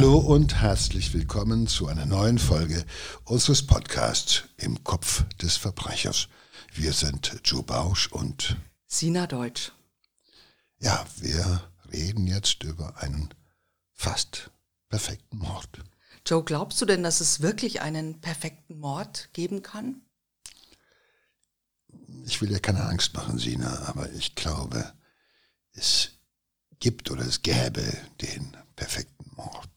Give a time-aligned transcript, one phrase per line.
[0.00, 2.86] Hallo und herzlich willkommen zu einer neuen Folge
[3.24, 6.28] unseres Podcasts Im Kopf des Verbrechers.
[6.72, 9.72] Wir sind Joe Bausch und Sina Deutsch.
[10.78, 13.28] Ja, wir reden jetzt über einen
[13.92, 14.50] fast
[14.88, 15.68] perfekten Mord.
[16.24, 20.00] Joe, glaubst du denn, dass es wirklich einen perfekten Mord geben kann?
[22.24, 24.94] Ich will dir keine Angst machen, Sina, aber ich glaube,
[25.72, 26.12] es
[26.78, 27.84] gibt oder es gäbe
[28.22, 29.69] den perfekten Mord.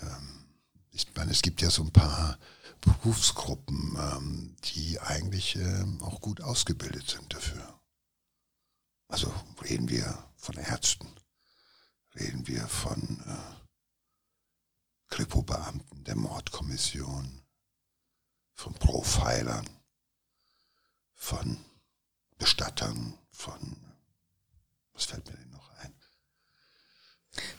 [0.00, 0.46] Ähm,
[0.90, 2.38] ich meine, es gibt ja so ein paar
[2.80, 7.80] Berufsgruppen, ähm, die eigentlich ähm, auch gut ausgebildet sind dafür.
[9.08, 11.08] Also reden wir von Ärzten,
[12.14, 13.64] reden wir von äh,
[15.08, 17.42] Kripo-Beamten der Mordkommission,
[18.54, 19.68] von Profilern,
[21.14, 21.64] von
[22.38, 23.76] Bestattern, von,
[24.92, 25.53] was fällt mir denn?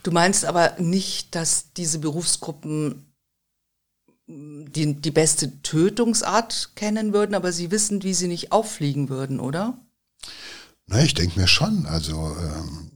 [0.02, 3.06] Du meinst aber nicht, dass diese Berufsgruppen
[4.28, 9.78] die, die beste Tötungsart kennen würden, aber sie wissen, wie sie nicht auffliegen würden, oder?
[10.86, 11.86] Na, ich denke mir schon.
[11.86, 12.90] Also ähm,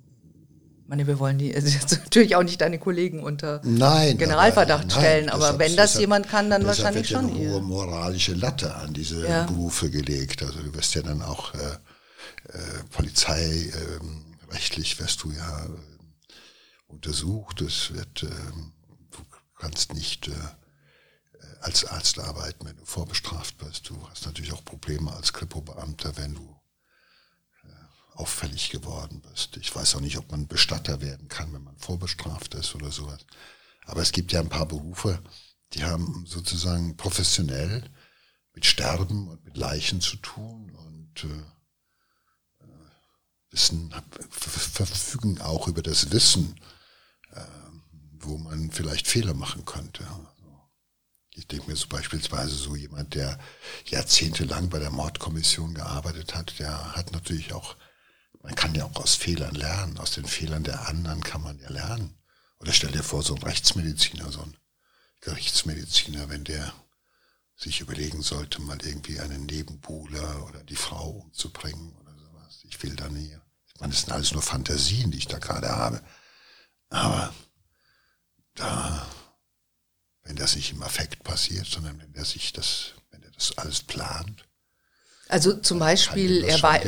[0.83, 5.01] ich meine, wir wollen die also natürlich auch nicht deine Kollegen unter nein, Generalverdacht aber,
[5.01, 7.51] stellen, nein, aber deshalb, wenn das deshalb, jemand kann, dann wahrscheinlich wird ja schon eine
[7.51, 9.45] hohe moralische Latte an diese Ja.
[9.45, 10.43] Berufe gelegt.
[10.43, 12.59] Also du wirst ja dann auch äh, äh,
[12.91, 15.69] polizeirechtlich wirst du ja äh,
[16.91, 17.61] untersucht.
[17.61, 18.73] Es wird, ähm,
[19.11, 19.25] du
[19.57, 20.35] kannst nicht äh,
[21.61, 23.89] als Arzt arbeiten, wenn du vorbestraft wirst.
[23.89, 26.61] Du hast natürlich auch Probleme als Kripo-Beamter, wenn du
[27.65, 27.69] äh,
[28.15, 29.57] auffällig geworden bist.
[29.57, 33.21] Ich weiß auch nicht, ob man Bestatter werden kann, wenn man vorbestraft ist oder sowas.
[33.87, 35.23] Aber es gibt ja ein paar Berufe,
[35.73, 37.89] die haben sozusagen professionell
[38.55, 41.45] mit Sterben und mit Leichen zu tun und äh,
[43.51, 43.95] wissen,
[44.31, 46.80] ver- verfügen auch über das Wissen, äh,
[48.21, 50.07] wo man vielleicht Fehler machen könnte.
[50.07, 50.69] Also,
[51.35, 53.39] ich denke mir so beispielsweise so jemand, der
[53.87, 57.77] jahrzehntelang bei der Mordkommission gearbeitet hat, der hat natürlich auch,
[58.43, 61.71] man kann ja auch aus Fehlern lernen, aus den Fehlern der anderen kann man ja
[61.71, 62.19] lernen.
[62.59, 64.57] Oder stell dir vor, so ein Rechtsmediziner, so ein
[65.23, 66.73] Gerichtsmediziner, wenn der
[67.57, 72.61] sich überlegen sollte, mal irgendwie einen Nebenbuhler oder die Frau umzubringen oder sowas.
[72.65, 73.37] Ich will da nie.
[73.67, 76.03] Ich meine, das sind alles nur Fantasien, die ich da gerade habe.
[76.91, 77.33] Aber
[78.55, 79.07] da,
[80.25, 83.83] wenn das nicht im Affekt passiert, sondern wenn der sich das, wenn er das alles
[83.83, 84.45] plant,
[85.29, 86.79] Also zum Beispiel, er, wei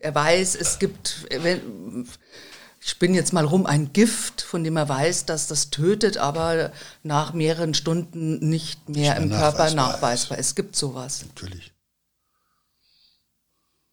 [0.00, 5.26] er weiß, es gibt, ich spinne jetzt mal rum, ein Gift, von dem er weiß,
[5.26, 10.46] dass das tötet, aber nach mehreren Stunden nicht mehr im Körper nachweisbar nachweisbar ist.
[10.48, 11.22] Es gibt sowas.
[11.26, 11.72] natürlich.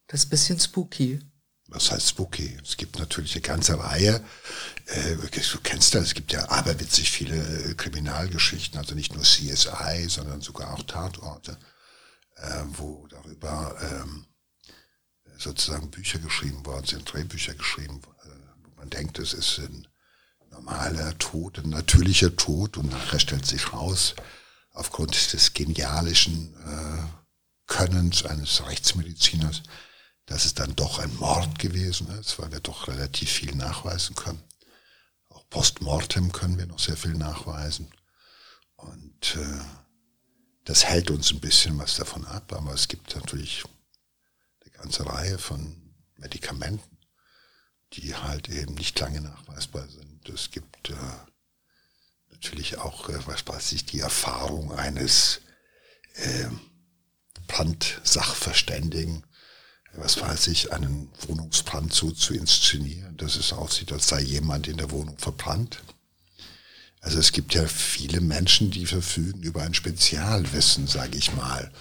[0.08, 1.20] Das ist ein bisschen spooky.
[1.68, 2.58] Was heißt spooky?
[2.64, 4.24] Es gibt natürlich eine ganze Reihe.
[4.90, 10.08] Äh, du kennst das, es gibt ja aberwitzig viele äh, Kriminalgeschichten, also nicht nur CSI,
[10.08, 11.58] sondern sogar auch Tatorte,
[12.36, 14.26] äh, wo darüber ähm,
[15.38, 19.86] sozusagen Bücher geschrieben worden sind, Drehbücher geschrieben, wo man denkt, es ist ein
[20.50, 24.16] normaler Tod, ein natürlicher Tod und nachher stellt sich raus,
[24.72, 26.54] aufgrund des genialischen
[27.66, 29.62] Könnens eines Rechtsmediziners,
[30.26, 34.42] dass es dann doch ein Mord gewesen ist, weil wir doch relativ viel nachweisen können.
[35.50, 37.92] Postmortem können wir noch sehr viel nachweisen.
[38.76, 39.60] Und äh,
[40.64, 43.64] das hält uns ein bisschen was davon ab, aber es gibt natürlich
[44.62, 46.98] eine ganze Reihe von Medikamenten,
[47.94, 50.28] die halt eben nicht lange nachweisbar sind.
[50.28, 50.94] Es gibt äh,
[52.30, 55.40] natürlich auch, äh, was weiß ich, die Erfahrung eines
[56.14, 56.48] äh,
[57.48, 59.26] Brandsachverständigen,
[59.94, 64.76] was weiß ich, einen Wohnungsbrand so zu inszenieren, dass es aussieht, als sei jemand in
[64.76, 65.82] der Wohnung verbrannt.
[67.00, 71.72] Also es gibt ja viele Menschen, die verfügen über ein Spezialwissen, sage ich mal.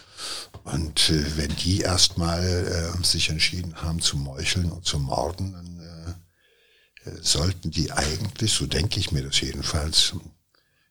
[0.63, 5.79] Und äh, wenn die erstmal äh, sich entschieden haben zu meucheln und zu morden, dann
[5.79, 10.13] äh, äh, sollten die eigentlich, so denke ich mir das jedenfalls,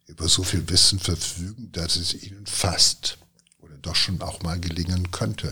[0.06, 3.18] über so viel Wissen verfügen, dass es ihnen fast
[3.60, 5.50] oder doch schon auch mal gelingen könnte.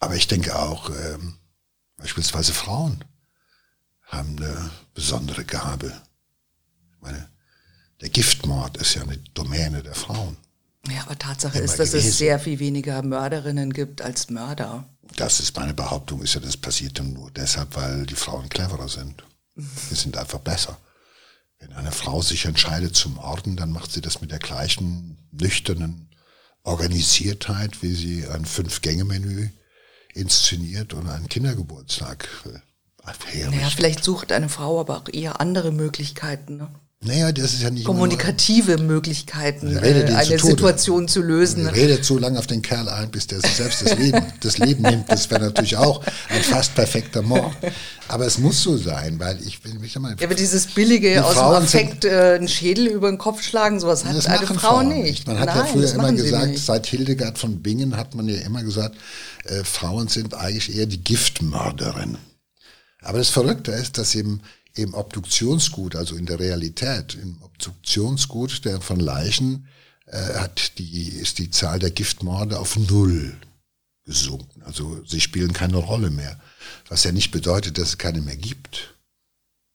[0.00, 1.38] Aber ich denke auch, ähm,
[1.96, 3.04] beispielsweise Frauen
[4.02, 5.92] haben eine besondere Gabe.
[6.94, 7.28] Ich meine,
[8.00, 10.36] der Giftmord ist ja eine Domäne der Frauen.
[10.88, 12.08] Ja, aber Tatsache Immer ist, dass gewesen.
[12.08, 14.88] es sehr viel weniger Mörderinnen gibt als Mörder.
[15.16, 18.88] Das ist meine Behauptung, ist ja, das passiert dann nur deshalb, weil die Frauen cleverer
[18.88, 19.22] sind.
[19.56, 20.78] Die sind einfach besser.
[21.58, 26.08] Wenn eine Frau sich entscheidet zum Morden, dann macht sie das mit der gleichen nüchternen
[26.62, 29.50] Organisiertheit, wie sie ein Fünf-Gänge-Menü
[30.14, 32.58] inszeniert oder einen Kindergeburtstag äh.
[33.50, 36.58] Naja, vielleicht sucht eine Frau aber auch eher andere Möglichkeiten.
[36.58, 36.68] Ne?
[37.02, 41.66] Naja, das ist ja nicht kommunikative nur, Möglichkeiten, äh, eine zu Situation zu lösen.
[41.66, 44.82] Redet so lange auf den Kerl ein, bis der sich selbst das Leben, das Leben
[44.82, 45.10] nimmt.
[45.10, 47.56] Das wäre natürlich auch ein fast perfekter Mord.
[48.08, 50.14] Aber es muss so sein, weil ich will mich mal.
[50.20, 54.04] Ja, aber dieses billige aus dem Affekt äh, einen Schädel über den Kopf schlagen, sowas
[54.04, 55.26] hat eine Frau Frauen nicht.
[55.26, 58.62] Man hat Nein, ja früher immer gesagt, seit Hildegard von Bingen hat man ja immer
[58.62, 58.94] gesagt,
[59.44, 62.18] äh, Frauen sind eigentlich eher die Giftmörderin.
[63.00, 64.42] Aber das Verrückte ist, dass eben
[64.74, 69.68] im Obduktionsgut, also in der Realität, im Obduktionsgut der von Leichen
[70.06, 73.36] äh, hat die, ist die Zahl der Giftmorde auf Null
[74.04, 74.62] gesunken.
[74.62, 76.40] Also sie spielen keine Rolle mehr.
[76.88, 78.94] Was ja nicht bedeutet, dass es keine mehr gibt.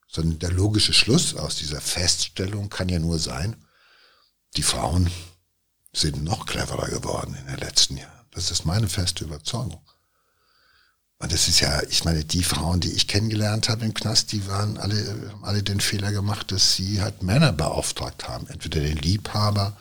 [0.07, 3.55] Sondern der logische Schluss aus dieser Feststellung kann ja nur sein,
[4.55, 5.09] die Frauen
[5.93, 8.25] sind noch cleverer geworden in den letzten Jahren.
[8.31, 9.81] Das ist meine feste Überzeugung.
[11.19, 14.47] Und das ist ja, ich meine, die Frauen, die ich kennengelernt habe im Knast, die
[14.47, 18.47] waren alle, haben alle den Fehler gemacht, dass sie halt Männer beauftragt haben.
[18.47, 19.77] Entweder den Liebhaber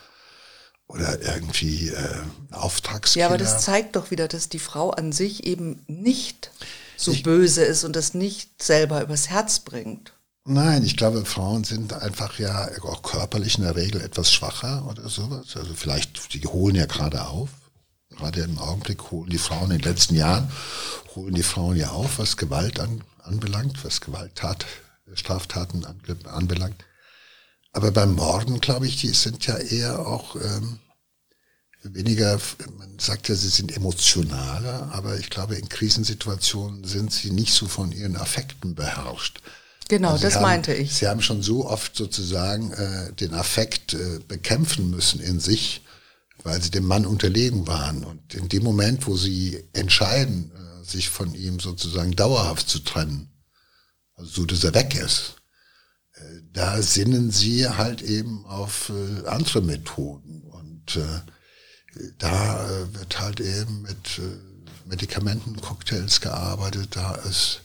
[0.86, 2.20] oder irgendwie äh,
[2.52, 3.24] Auftragskiller.
[3.24, 6.50] Ja, aber das zeigt doch wieder, dass die Frau an sich eben nicht
[6.96, 10.12] so ich, böse ist und das nicht selber übers Herz bringt.
[10.46, 15.08] Nein, ich glaube, Frauen sind einfach ja auch körperlich in der Regel etwas schwacher oder
[15.08, 15.56] sowas.
[15.56, 17.48] Also vielleicht, die holen ja gerade auf.
[18.16, 20.50] Gerade im Augenblick holen die Frauen in den letzten Jahren
[21.14, 24.66] holen die Frauen ja auf, was Gewalt an, anbelangt, was Gewalttat,
[25.14, 26.84] Straftaten an, anbelangt.
[27.72, 30.78] Aber beim Morden, glaube ich, die sind ja eher auch ähm,
[31.82, 32.38] weniger,
[32.78, 37.66] man sagt ja, sie sind emotionaler, aber ich glaube, in Krisensituationen sind sie nicht so
[37.66, 39.40] von ihren Affekten beherrscht.
[39.88, 40.94] Genau, also das haben, meinte ich.
[40.94, 45.82] Sie haben schon so oft sozusagen äh, den Affekt äh, bekämpfen müssen in sich,
[46.44, 48.04] weil sie dem Mann unterlegen waren.
[48.04, 53.30] Und in dem Moment, wo sie entscheiden, äh, sich von ihm sozusagen dauerhaft zu trennen,
[54.14, 55.36] also so, dass er weg ist,
[56.14, 56.20] äh,
[56.52, 60.42] da sinnen sie halt eben auf äh, andere Methoden.
[60.42, 60.98] Und
[62.18, 64.20] da wird halt eben mit
[64.84, 67.62] Medikamentencocktails gearbeitet, da ist,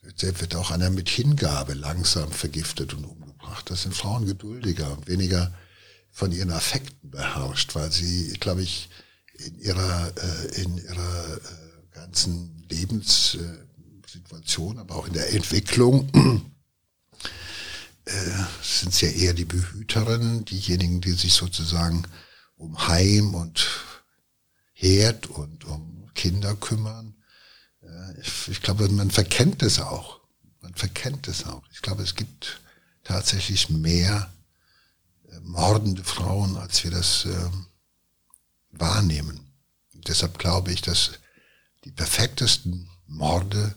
[0.00, 3.70] wird auch einer mit Hingabe langsam vergiftet und umgebracht.
[3.70, 5.52] Das sind Frauen geduldiger und weniger
[6.18, 8.88] von ihren Affekten beherrscht, weil sie, glaube ich,
[9.34, 10.12] in ihrer,
[10.56, 11.40] in ihrer
[11.92, 16.10] ganzen Lebenssituation, aber auch in der Entwicklung
[18.04, 18.10] äh,
[18.60, 22.02] sind es ja eher die Behüterinnen, diejenigen, die sich sozusagen
[22.56, 23.68] um Heim und
[24.72, 27.14] Herd und um Kinder kümmern.
[27.80, 30.18] Äh, ich, ich glaube, man verkennt es auch.
[30.62, 31.62] Man verkennt es auch.
[31.70, 32.60] Ich glaube, es gibt
[33.04, 34.37] tatsächlich mehr äh,
[35.42, 37.50] mordende Frauen, als wir das äh,
[38.70, 39.52] wahrnehmen.
[39.94, 41.12] Und deshalb glaube ich, dass
[41.84, 43.74] die perfektesten Morde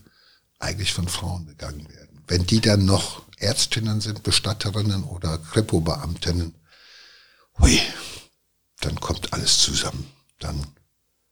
[0.60, 2.24] eigentlich von Frauen begangen werden.
[2.28, 6.54] Wenn die dann noch Ärztinnen sind, Bestatterinnen oder Kripo-Beamtinnen,
[7.60, 7.82] hui,
[8.82, 10.12] dann kommt alles zusammen.
[10.40, 10.66] Dann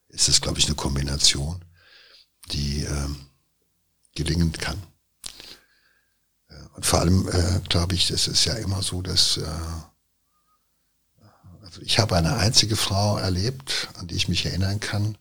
[0.10, 1.64] ist es, glaube ich, eine Kombination,
[2.52, 3.08] die äh,
[4.16, 4.82] gelingen kann.
[6.50, 9.46] Äh, und vor allem, äh, glaube ich, es ist ja immer so, dass äh,
[11.70, 15.16] also ich habe eine einzige Frau erlebt, an die ich mich erinnern kann,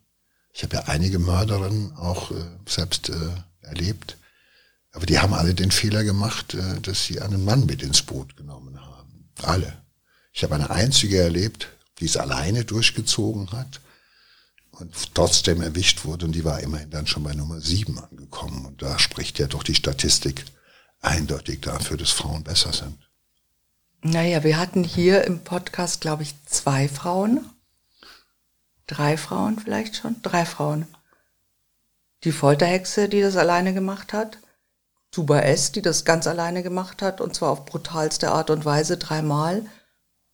[0.59, 2.35] ich habe ja einige Mörderinnen auch äh,
[2.67, 3.14] selbst äh,
[3.61, 4.17] erlebt.
[4.90, 8.37] Aber die haben alle den Fehler gemacht, äh, dass sie einen Mann mit ins Boot
[8.37, 9.31] genommen haben.
[9.43, 9.73] Alle.
[10.33, 11.69] Ich habe eine einzige erlebt,
[12.00, 13.81] die es alleine durchgezogen hat
[14.73, 16.26] und trotzdem erwischt wurde.
[16.26, 18.67] Und die war immerhin dann schon bei Nummer sieben angekommen.
[18.67, 20.45] Und da spricht ja doch die Statistik
[21.00, 23.08] eindeutig dafür, dass Frauen besser sind.
[24.02, 27.40] Naja, wir hatten hier im Podcast, glaube ich, zwei Frauen
[28.88, 30.88] drei Frauen vielleicht schon, drei Frauen.
[32.25, 34.38] Die Folterhexe, die das alleine gemacht hat,
[35.12, 38.97] Tuba S, die das ganz alleine gemacht hat, und zwar auf brutalste Art und Weise
[38.97, 39.64] dreimal,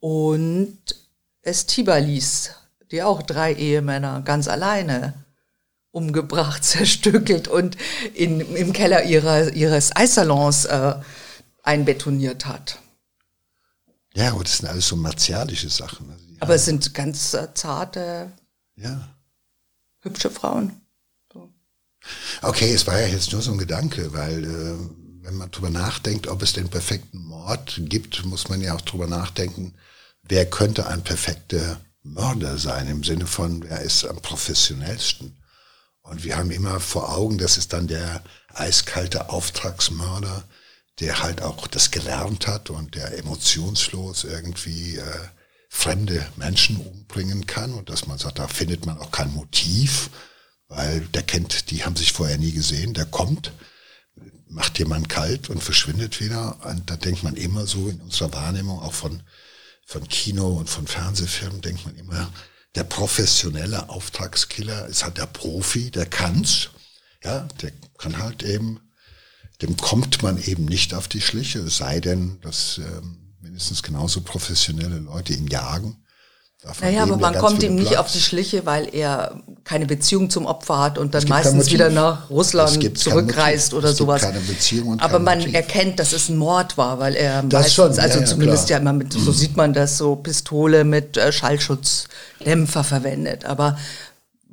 [0.00, 0.78] und
[1.42, 2.52] Estibalis,
[2.90, 5.14] die auch drei Ehemänner ganz alleine
[5.90, 7.76] umgebracht, zerstückelt und
[8.14, 10.94] in, im Keller ihrer, ihres Eissalons äh,
[11.62, 12.78] einbetoniert hat.
[14.16, 16.10] Ja, aber das sind alles so martialische Sachen.
[16.10, 18.32] Also aber es sind ganz äh, zarte
[18.76, 19.08] ja.
[20.00, 20.80] Hübsche Frauen.
[21.32, 21.52] So.
[22.42, 26.26] Okay, es war ja jetzt nur so ein Gedanke, weil äh, wenn man drüber nachdenkt,
[26.26, 29.74] ob es den perfekten Mord gibt, muss man ja auch drüber nachdenken,
[30.22, 35.36] wer könnte ein perfekter Mörder sein, im Sinne von, wer ist am professionellsten.
[36.02, 40.44] Und wir haben immer vor Augen, das ist dann der eiskalte Auftragsmörder,
[41.00, 45.28] der halt auch das gelernt hat und der emotionslos irgendwie äh,
[45.68, 50.10] fremde Menschen umbringen kann und dass man sagt, da findet man auch kein Motiv,
[50.68, 53.52] weil der kennt, die haben sich vorher nie gesehen, der kommt,
[54.48, 56.64] macht jemand kalt und verschwindet wieder.
[56.64, 59.22] Und da denkt man immer so in unserer Wahrnehmung, auch von,
[59.84, 62.32] von Kino und von Fernsehfilmen, denkt man immer,
[62.74, 66.70] der professionelle Auftragskiller ist halt der Profi, der kann's.
[67.22, 68.80] Ja, der kann halt eben,
[69.62, 74.20] dem kommt man eben nicht auf die Schliche, es sei denn, dass ähm, mindestens genauso
[74.20, 76.04] professionelle Leute ihn jagen.
[76.64, 78.00] Davon naja, aber man kommt ihm nicht Platz.
[78.00, 82.30] auf die Schliche, weil er keine Beziehung zum Opfer hat und dann meistens wieder nach
[82.30, 84.22] Russland zurückreist oder sowas.
[84.22, 85.54] Keine Beziehung aber man Motiv.
[85.54, 88.78] erkennt, dass es ein Mord war, weil er das meistens, schon, also ja, zumindest klar.
[88.78, 93.44] ja immer mit, so sieht man das, so Pistole mit äh, Schallschutzdämpfer verwendet.
[93.44, 93.76] Aber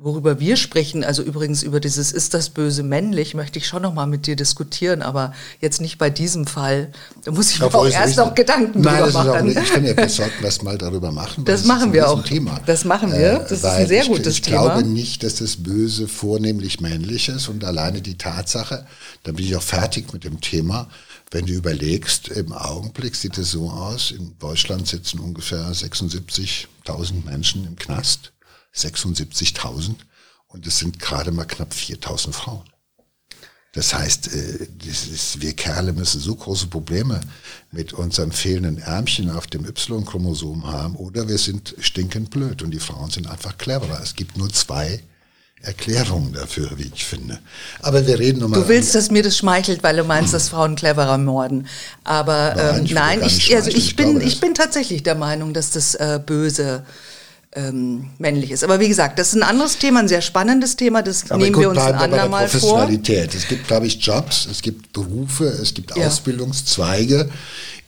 [0.02, 3.94] worüber wir sprechen, also übrigens über dieses ist das Böse männlich, möchte ich schon noch
[3.94, 6.92] mal mit dir diskutieren, aber jetzt nicht bei diesem Fall.
[7.24, 9.48] Da muss ich mir auch erst noch Gedanken Nein, drüber das machen.
[9.48, 11.44] Ist auch, ich finde, wir sollten das mal darüber machen.
[11.44, 12.22] Das, machen wir auch.
[12.22, 12.60] Thema.
[12.66, 13.38] Das machen wir.
[13.38, 14.66] Das ist ein sehr ich, gutes ich Thema.
[14.66, 18.86] Ich glaube nicht, dass das Böse vornehmlich männlich ist und alleine die Tatsache,
[19.22, 20.88] da bin ich auch fertig mit dem Thema,
[21.30, 27.66] wenn du überlegst, im Augenblick sieht es so aus, in Deutschland sitzen ungefähr 76.000 Menschen
[27.66, 28.32] im Knast
[28.74, 29.94] 76.000
[30.48, 32.64] und es sind gerade mal knapp 4.000 Frauen.
[33.74, 37.20] Das heißt, äh, das ist, wir Kerle müssen so große Probleme
[37.70, 42.80] mit unserem fehlenden Ärmchen auf dem Y-Chromosom haben oder wir sind stinkend blöd und die
[42.80, 44.00] Frauen sind einfach cleverer.
[44.02, 45.02] Es gibt nur zwei
[45.62, 47.38] Erklärungen dafür, wie ich finde.
[47.80, 48.60] Aber wir reden nochmal.
[48.60, 51.68] Du willst, dass mir das schmeichelt, weil du meinst, dass Frauen cleverer morden.
[52.04, 55.54] Aber nein, ähm, ich, nein, ich, also ich, ich bin, ich bin tatsächlich der Meinung,
[55.54, 56.84] dass das äh, Böse
[57.54, 58.64] ähm, männlich ist.
[58.64, 61.58] Aber wie gesagt, das ist ein anderes Thema, ein sehr spannendes Thema, das Aber nehmen
[61.58, 62.88] wir uns ein andermal vor.
[62.88, 66.06] Es gibt, glaube ich, Jobs, es gibt Berufe, es gibt ja.
[66.06, 67.30] Ausbildungszweige,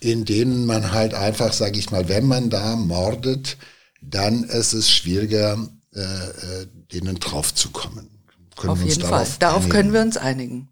[0.00, 3.56] in denen man halt einfach, sage ich mal, wenn man da mordet,
[4.02, 5.58] dann ist es schwieriger,
[5.94, 8.08] äh, äh denen draufzukommen.
[8.66, 9.26] Auf jeden Fall.
[9.40, 9.70] Darauf einigen?
[9.72, 10.68] können wir uns einigen.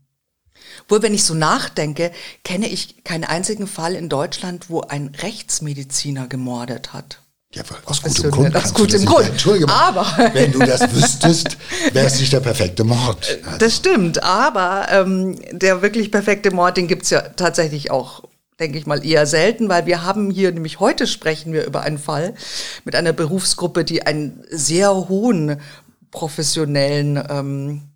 [0.89, 2.13] Wohl, wenn ich so nachdenke,
[2.45, 7.23] kenne ich keinen einzigen Fall in Deutschland, wo ein Rechtsmediziner gemordet hat.
[7.55, 8.57] Ja, aus gutem Grund.
[8.57, 9.29] Aus gutem Grund.
[9.29, 11.59] Entschuldige mal, aber wenn du das wüsstest,
[11.93, 13.39] wäre es nicht der perfekte Mord.
[13.45, 13.59] Also.
[13.59, 18.23] Das stimmt, aber ähm, der wirklich perfekte Mord, den gibt's ja tatsächlich auch,
[18.59, 21.99] denke ich mal, eher selten, weil wir haben hier, nämlich heute sprechen wir über einen
[21.99, 22.35] Fall
[22.85, 25.61] mit einer Berufsgruppe, die einen sehr hohen
[26.11, 27.92] professionellen ähm,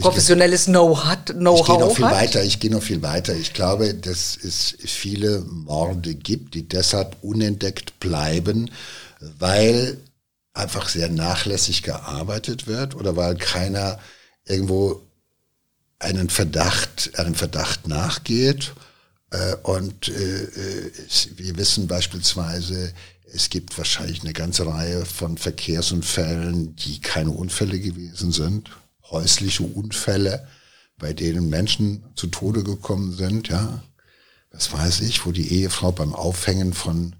[0.00, 1.26] professionelles Know-how hat.
[1.34, 2.14] Know ich gehe noch viel hat.
[2.14, 2.44] weiter.
[2.44, 3.34] Ich gehe noch viel weiter.
[3.34, 8.70] Ich glaube, dass es viele Morde gibt, die deshalb unentdeckt bleiben,
[9.38, 9.98] weil
[10.54, 13.98] einfach sehr nachlässig gearbeitet wird oder weil keiner
[14.44, 15.00] irgendwo
[15.98, 18.72] einen Verdacht, einem Verdacht nachgeht.
[19.30, 20.48] Äh, und äh,
[21.36, 22.92] wir wissen beispielsweise,
[23.32, 28.70] es gibt wahrscheinlich eine ganze Reihe von Verkehrsunfällen, die keine Unfälle gewesen sind
[29.12, 30.48] häusliche Unfälle,
[30.98, 33.82] bei denen Menschen zu Tode gekommen sind, ja.
[34.50, 37.16] Was weiß ich, wo die Ehefrau beim Aufhängen von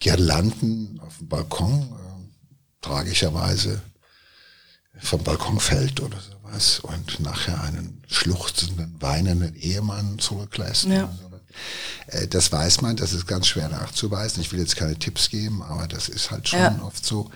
[0.00, 3.80] Girlanden auf dem Balkon äh, tragischerweise
[4.98, 10.84] vom Balkon fällt oder sowas und nachher einen schluchzenden, weinenden Ehemann zurücklässt.
[10.86, 11.12] Ja.
[12.08, 14.40] Äh, das weiß man, das ist ganz schwer nachzuweisen.
[14.40, 16.80] Ich will jetzt keine Tipps geben, aber das ist halt schon ja.
[16.82, 17.30] oft so.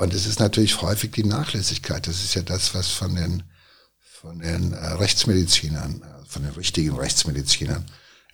[0.00, 2.06] Und es ist natürlich häufig die Nachlässigkeit.
[2.06, 3.42] Das ist ja das, was von den,
[4.00, 7.84] von den äh, Rechtsmedizinern, äh, von den richtigen Rechtsmedizinern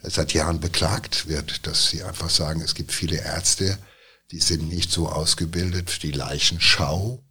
[0.00, 3.76] seit Jahren beklagt wird, dass sie einfach sagen, es gibt viele Ärzte,
[4.30, 7.24] die sind nicht so ausgebildet für die Leichenschau,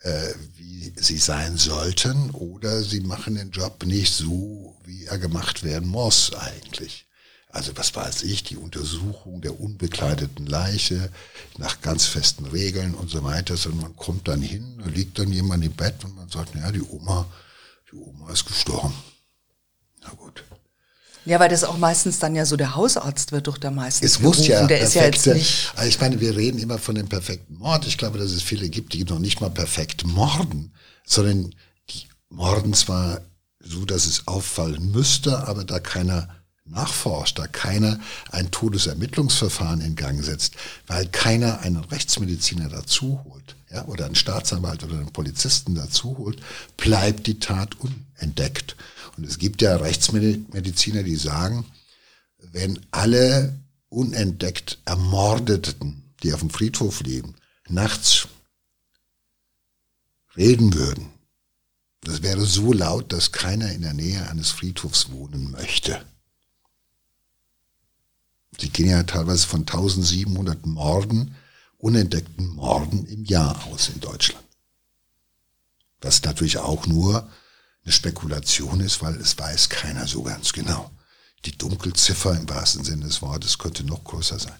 [0.00, 5.62] äh, wie sie sein sollten, oder sie machen den Job nicht so, wie er gemacht
[5.62, 7.07] werden muss eigentlich.
[7.50, 11.10] Also was weiß ich, die Untersuchung der unbekleideten Leiche
[11.56, 15.32] nach ganz festen Regeln und so weiter, sondern man kommt dann hin, da liegt dann
[15.32, 17.26] jemand im Bett und man sagt, naja, die Oma,
[17.90, 18.94] die Oma ist gestorben.
[20.02, 20.44] Na gut.
[21.24, 24.12] Ja, weil das auch meistens dann ja so der Hausarzt wird doch der meistens.
[24.12, 25.72] Es muss ja, der perfekte, ist ja jetzt nicht.
[25.76, 27.86] Also ich meine, wir reden immer von dem perfekten Mord.
[27.86, 30.72] Ich glaube, dass es viele gibt, die noch nicht mal perfekt morden,
[31.04, 31.54] sondern
[31.90, 33.20] die morden zwar
[33.60, 36.28] so, dass es auffallen müsste, aber da keiner
[36.70, 37.98] nachforscht, da keiner
[38.30, 40.54] ein Todesermittlungsverfahren in Gang setzt,
[40.86, 46.40] weil keiner einen Rechtsmediziner dazu holt, ja, oder einen Staatsanwalt oder einen Polizisten dazu holt,
[46.76, 48.76] bleibt die Tat unentdeckt.
[49.16, 51.64] Und es gibt ja Rechtsmediziner, die sagen,
[52.38, 53.58] wenn alle
[53.88, 57.34] unentdeckt Ermordeten, die auf dem Friedhof leben,
[57.68, 58.28] nachts
[60.36, 61.08] reden würden,
[62.02, 66.00] das wäre so laut, dass keiner in der Nähe eines Friedhofs wohnen möchte.
[68.58, 71.34] Sie gehen ja teilweise von 1700 Morden,
[71.76, 74.44] unentdeckten Morden im Jahr aus in Deutschland.
[76.00, 77.28] Was natürlich auch nur
[77.84, 80.90] eine Spekulation ist, weil es weiß keiner so ganz genau.
[81.44, 84.58] Die Dunkelziffer im wahrsten Sinne des Wortes könnte noch größer sein.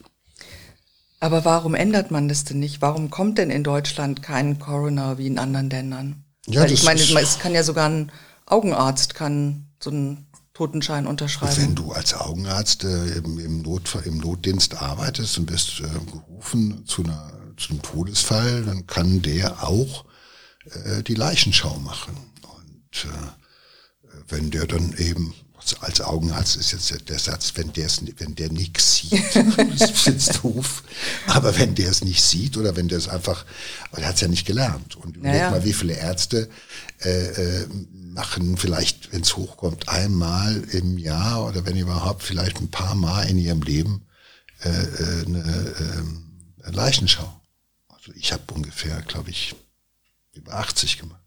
[1.21, 2.80] Aber warum ändert man das denn nicht?
[2.80, 6.25] Warum kommt denn in Deutschland kein Corona wie in anderen Ländern?
[6.47, 8.12] Ja, Weil ich meine, es kann ja sogar ein
[8.47, 10.27] Augenarzt kann so einen
[10.59, 11.57] Totenschein unterschreiben.
[11.57, 16.85] Wenn du als Augenarzt äh, im, im, Not, im Notdienst arbeitest und wirst äh, gerufen
[16.85, 20.05] zu, einer, zu einem Todesfall, dann kann der auch
[20.65, 22.17] äh, die Leichenschau machen.
[22.43, 25.33] Und äh, wenn der dann eben
[25.81, 29.23] als Augenarzt ist jetzt der Satz, wenn der wenn der nichts sieht,
[29.79, 30.83] das ist jetzt doof.
[31.27, 33.45] Aber wenn der es nicht sieht oder wenn der es einfach,
[33.93, 34.97] er hat es ja nicht gelernt.
[34.97, 36.49] Und überleg ja, mal, wie viele Ärzte
[37.05, 42.71] äh, äh, machen vielleicht, wenn es hochkommt, einmal im Jahr oder wenn überhaupt vielleicht ein
[42.71, 44.07] paar Mal in ihrem Leben
[44.64, 47.40] äh, äh eine, äh, eine Leichenschau.
[47.88, 49.55] Also ich habe ungefähr, glaube ich,
[50.33, 51.23] über 80 gemacht.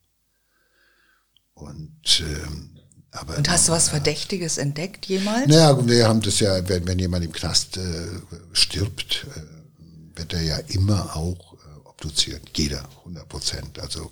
[1.54, 2.72] Und ähm,
[3.12, 5.48] aber und hast du was Verdächtiges entdeckt jemals?
[5.48, 8.08] Naja, wir haben das ja, wenn, wenn jemand im Knast äh,
[8.54, 12.42] stirbt, äh, wird er ja immer auch äh, obduziert.
[12.56, 13.80] Jeder, 100 Prozent.
[13.80, 14.12] Also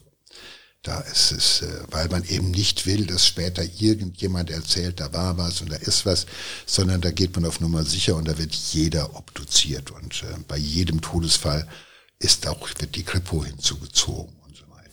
[0.83, 5.37] da ist es, äh, weil man eben nicht will, dass später irgendjemand erzählt, da war
[5.37, 6.25] was und da ist was,
[6.65, 9.91] sondern da geht man auf Nummer sicher und da wird jeder obduziert.
[9.91, 11.67] Und äh, bei jedem Todesfall
[12.17, 14.39] ist auch, wird die Kripo hinzugezogen.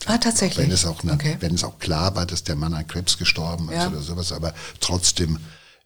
[0.05, 0.65] Ah, tatsächlich.
[0.65, 1.37] Wenn es auch, okay.
[1.39, 3.87] wenn es auch klar war, dass der Mann an Krebs gestorben ist ja.
[3.87, 5.37] oder sowas, aber trotzdem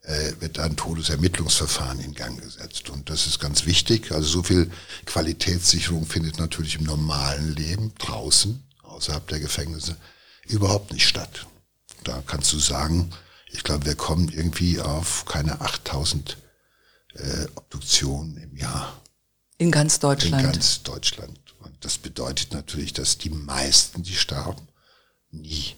[0.04, 2.90] äh, wird ein Todesermittlungsverfahren in Gang gesetzt.
[2.90, 4.12] Und das ist ganz wichtig.
[4.12, 4.70] Also so viel
[5.06, 8.62] Qualitätssicherung findet natürlich im normalen Leben draußen,
[9.02, 9.98] außerhalb der Gefängnisse,
[10.48, 11.48] überhaupt nicht statt.
[12.04, 13.12] Da kannst du sagen,
[13.52, 16.38] ich glaube, wir kommen irgendwie auf keine 8000
[17.16, 19.02] äh, Obduktionen im Jahr.
[19.58, 20.44] In ganz Deutschland.
[20.44, 21.40] In ganz Deutschland.
[21.80, 24.68] Das bedeutet natürlich, dass die meisten, die starben,
[25.32, 25.76] nie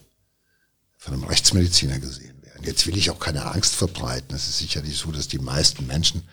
[0.97, 2.63] von einem Rechtsmediziner gesehen werden.
[2.65, 4.35] Jetzt will ich auch keine Angst verbreiten.
[4.35, 6.27] Es ist sicherlich so, dass die meisten Menschen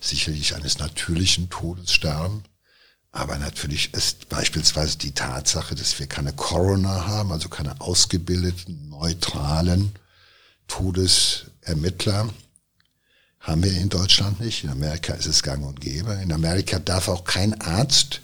[0.00, 2.42] sicherlich eines natürlichen Todes sterben.
[3.12, 9.92] Aber natürlich ist beispielsweise die Tatsache, dass wir keine Coroner haben, also keine ausgebildeten, neutralen
[10.66, 12.30] Todesermittler,
[13.40, 14.64] haben wir in Deutschland nicht.
[14.64, 16.14] In Amerika ist es gang und gäbe.
[16.22, 18.22] In Amerika darf auch kein Arzt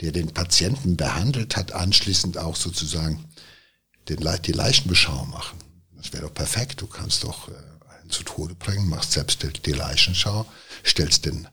[0.00, 3.24] der den Patienten behandelt hat, anschließend auch sozusagen
[4.08, 5.58] den, die Leichenbeschau machen.
[5.96, 6.80] Das wäre doch perfekt.
[6.80, 7.52] Du kannst doch äh,
[7.98, 10.46] einen zu Tode bringen, machst selbst die Leichenschau,
[10.84, 11.48] stellst den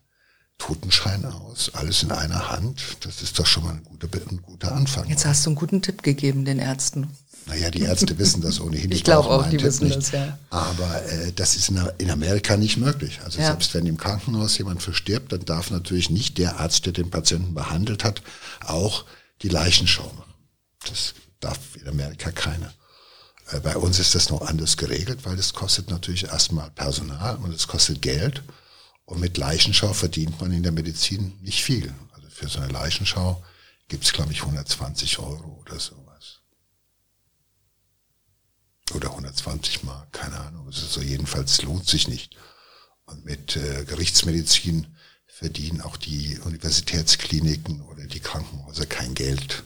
[0.57, 2.81] Totenschein aus, alles in einer Hand.
[3.01, 5.07] Das ist doch schon mal ein guter, ein guter Anfang.
[5.09, 7.15] Jetzt hast du einen guten Tipp gegeben den Ärzten.
[7.47, 8.91] Naja, die Ärzte wissen das ohnehin.
[8.91, 9.97] ich glaube auch, die wissen nicht.
[9.97, 10.37] das, ja.
[10.49, 13.19] Aber äh, das ist in, in, Amerika nicht möglich.
[13.23, 13.47] Also ja.
[13.47, 17.53] selbst wenn im Krankenhaus jemand verstirbt, dann darf natürlich nicht der Arzt, der den Patienten
[17.53, 18.21] behandelt hat,
[18.65, 19.05] auch
[19.41, 20.33] die Leichenschau machen.
[20.87, 22.73] Das darf in Amerika keiner.
[23.51, 27.53] Äh, bei uns ist das noch anders geregelt, weil es kostet natürlich erstmal Personal und
[27.53, 28.41] es kostet Geld.
[29.05, 31.93] Und mit Leichenschau verdient man in der Medizin nicht viel.
[32.13, 33.43] Also für so eine Leichenschau
[33.87, 36.05] gibt's glaube ich, 120 Euro oder so.
[38.93, 40.67] Oder 120 Mark, keine Ahnung.
[40.67, 42.35] Es ist so jedenfalls lohnt sich nicht.
[43.05, 49.63] Und mit äh, Gerichtsmedizin verdienen auch die Universitätskliniken oder die Krankenhäuser kein Geld.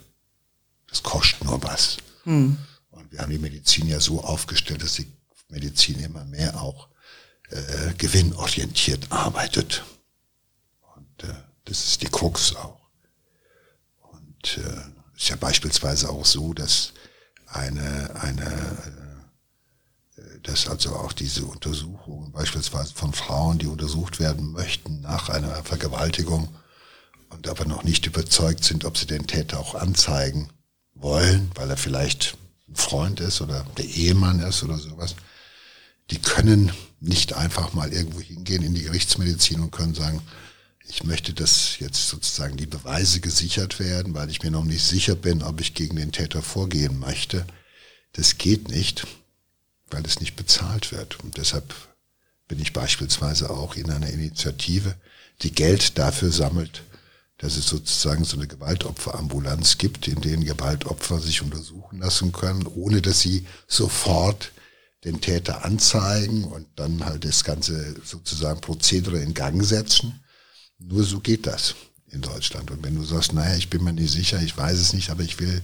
[0.87, 1.97] Das kostet nur was.
[2.23, 2.57] Hm.
[2.89, 5.11] Und wir haben die Medizin ja so aufgestellt, dass die
[5.49, 6.89] Medizin immer mehr auch
[7.49, 9.83] äh, gewinnorientiert arbeitet.
[10.95, 11.33] Und äh,
[11.65, 12.79] das ist die Krux auch.
[14.01, 16.93] Und äh, ist ja beispielsweise auch so, dass
[17.47, 18.45] eine, eine
[20.15, 25.63] äh, dass also auch diese Untersuchungen beispielsweise von Frauen, die untersucht werden möchten nach einer
[25.63, 26.49] Vergewaltigung
[27.29, 30.49] und aber noch nicht überzeugt sind, ob sie den Täter auch anzeigen
[30.95, 35.15] wollen, weil er vielleicht ein Freund ist oder der Ehemann ist oder sowas,
[36.11, 40.21] die können nicht einfach mal irgendwo hingehen in die Gerichtsmedizin und können sagen,
[40.87, 45.15] ich möchte, dass jetzt sozusagen die Beweise gesichert werden, weil ich mir noch nicht sicher
[45.15, 47.45] bin, ob ich gegen den Täter vorgehen möchte.
[48.13, 49.05] Das geht nicht
[49.91, 51.19] weil es nicht bezahlt wird.
[51.23, 51.73] Und deshalb
[52.47, 54.95] bin ich beispielsweise auch in einer Initiative,
[55.41, 56.83] die Geld dafür sammelt,
[57.37, 63.01] dass es sozusagen so eine Gewaltopferambulanz gibt, in denen Gewaltopfer sich untersuchen lassen können, ohne
[63.01, 64.51] dass sie sofort
[65.03, 70.19] den Täter anzeigen und dann halt das ganze sozusagen Prozedere in Gang setzen.
[70.77, 71.75] Nur so geht das
[72.07, 72.71] in Deutschland.
[72.71, 75.23] Und wenn du sagst, naja, ich bin mir nicht sicher, ich weiß es nicht, aber
[75.23, 75.61] ich will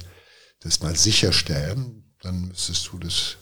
[0.61, 3.37] das mal sicherstellen, dann müsstest du das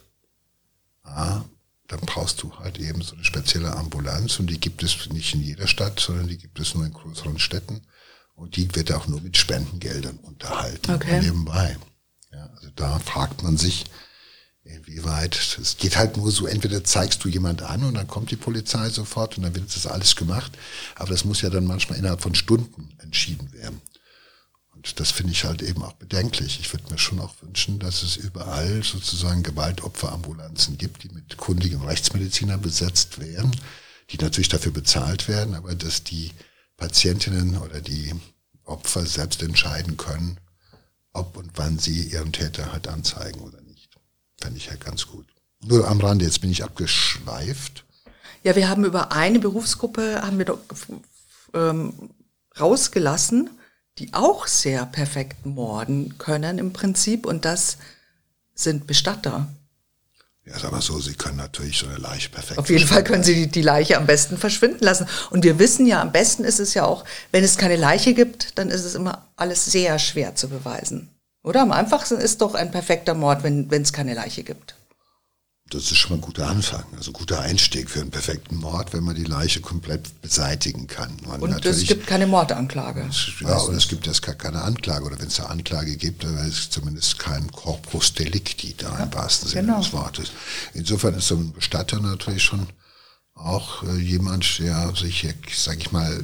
[1.03, 1.43] ah,
[1.87, 5.41] dann brauchst du halt eben so eine spezielle Ambulanz und die gibt es nicht in
[5.41, 7.81] jeder Stadt, sondern die gibt es nur in größeren Städten
[8.35, 11.21] und die wird auch nur mit Spendengeldern unterhalten okay.
[11.21, 11.77] nebenbei.
[12.31, 13.85] Ja, also da fragt man sich,
[14.65, 18.37] Inwieweit, es geht halt nur so, entweder zeigst du jemand an und dann kommt die
[18.37, 20.57] Polizei sofort und dann wird das alles gemacht,
[20.95, 23.81] aber das muss ja dann manchmal innerhalb von Stunden entschieden werden.
[24.73, 26.59] Und das finde ich halt eben auch bedenklich.
[26.61, 31.81] Ich würde mir schon auch wünschen, dass es überall sozusagen Gewaltopferambulanzen gibt, die mit kundigen
[31.81, 33.51] Rechtsmedizinern besetzt werden,
[34.11, 36.31] die natürlich dafür bezahlt werden, aber dass die
[36.77, 38.13] Patientinnen oder die
[38.63, 40.37] Opfer selbst entscheiden können,
[41.11, 43.62] ob und wann sie ihren Täter halt anzeigen oder
[44.43, 45.25] Fände ich ja ganz gut.
[45.65, 47.85] Nur am Rande, jetzt bin ich abgeschweift.
[48.43, 50.59] Ja, wir haben über eine Berufsgruppe, haben wir doch
[51.53, 52.09] ähm,
[52.59, 53.49] rausgelassen,
[53.99, 57.77] die auch sehr perfekt morden können im Prinzip und das
[58.53, 59.47] sind Bestatter.
[60.45, 62.59] Ja, sag mal so, Sie können natürlich so eine Leiche perfekt.
[62.59, 65.07] Auf jeden Fall können Sie die, die, Leiche am besten verschwinden lassen.
[65.29, 68.57] Und wir wissen ja, am besten ist es ja auch, wenn es keine Leiche gibt,
[68.57, 71.12] dann ist es immer alles sehr schwer zu beweisen.
[71.43, 74.75] Oder am einfachsten ist doch ein perfekter Mord, wenn es keine Leiche gibt.
[75.69, 78.93] Das ist schon mal ein guter Anfang, also ein guter Einstieg für einen perfekten Mord,
[78.93, 81.17] wenn man die Leiche komplett beseitigen kann.
[81.25, 83.09] Man und es gibt keine Mordanklage.
[83.39, 86.59] Ja, oder es gibt erst keine Anklage, oder wenn es eine Anklage gibt, dann ist
[86.59, 89.79] es zumindest kein Corpus Delicti da ja, im wahrsten Sinne genau.
[89.79, 90.31] des Wortes.
[90.73, 92.67] Insofern ist so ein Bestatter natürlich schon
[93.33, 96.23] auch äh, jemand, der sich, sag ich mal,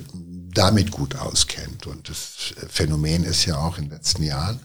[0.53, 1.87] damit gut auskennt.
[1.87, 4.59] Und das Phänomen ist ja auch in den letzten Jahren,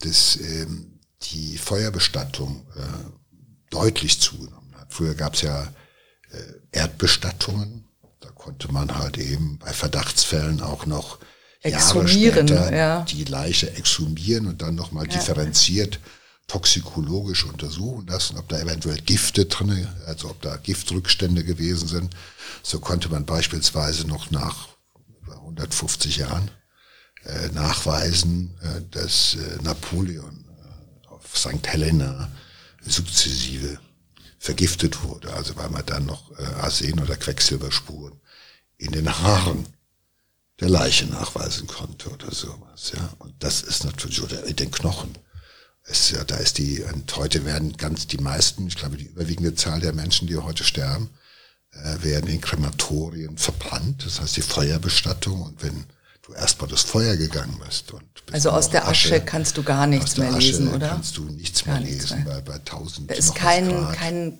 [0.00, 4.92] dass ähm, die Feuerbestattung äh, deutlich zugenommen hat.
[4.92, 5.62] Früher gab es ja
[6.30, 6.36] äh,
[6.72, 7.84] Erdbestattungen.
[8.20, 11.18] Da konnte man halt eben bei Verdachtsfällen auch noch
[11.62, 13.00] Jahre später ja.
[13.02, 15.12] die Leiche exhumieren und dann nochmal ja.
[15.12, 15.98] differenziert
[16.46, 22.14] toxikologisch untersuchen lassen, ob da eventuell Gifte drin, also ob da Giftrückstände gewesen sind.
[22.62, 24.68] So konnte man beispielsweise noch nach
[25.36, 26.50] 150 Jahren
[27.24, 30.44] äh, nachweisen, äh, dass äh, Napoleon
[31.08, 31.66] auf St.
[31.66, 32.30] Helena
[32.86, 33.78] sukzessive
[34.38, 38.20] vergiftet wurde, also weil man dann noch Arsen oder Quecksilberspuren
[38.76, 39.64] in den Haaren
[40.60, 42.92] der Leiche nachweisen konnte oder sowas.
[42.94, 45.16] Ja, und das ist natürlich oder in den Knochen.
[45.84, 49.54] Es, ja, da ist die und heute werden ganz die meisten, ich glaube die überwiegende
[49.54, 51.08] Zahl der Menschen, die heute sterben,
[51.70, 54.04] äh, werden in Krematorien verbrannt.
[54.04, 55.86] Das heißt die Feuerbestattung und wenn
[56.26, 57.92] du erst mal das Feuer gegangen bist.
[57.92, 60.88] Und bist also aus der Asche, Asche, kannst du gar nichts mehr Asche lesen, oder?
[60.88, 62.34] kannst du nichts gar mehr nichts lesen, mehr.
[62.36, 64.38] bei, bei tausend Da ist kein, kein,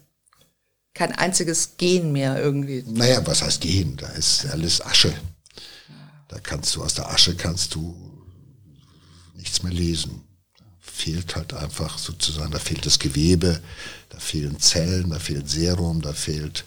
[0.94, 2.84] kein einziges Gen mehr irgendwie.
[2.86, 3.96] Naja, was heißt Gen?
[3.96, 5.12] Da ist alles Asche.
[6.28, 7.94] Da kannst du, aus der Asche kannst du
[9.36, 10.22] nichts mehr lesen.
[10.58, 13.60] Da fehlt halt einfach sozusagen, da fehlt das Gewebe,
[14.08, 16.64] da fehlen Zellen, da fehlt Serum, da fehlt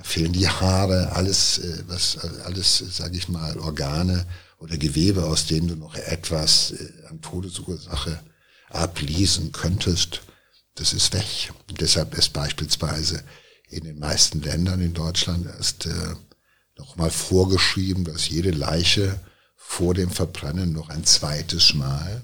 [0.00, 4.26] da fehlen die Haare, alles, äh, was, alles, sage ich mal, Organe
[4.58, 8.18] oder Gewebe, aus denen du noch etwas äh, an Todesursache
[8.70, 10.22] ablesen könntest.
[10.74, 11.52] Das ist weg.
[11.68, 13.22] Und deshalb ist beispielsweise
[13.68, 16.14] in den meisten Ländern in Deutschland erst äh,
[16.78, 19.20] nochmal vorgeschrieben, dass jede Leiche
[19.54, 22.22] vor dem Verbrennen noch ein zweites Mal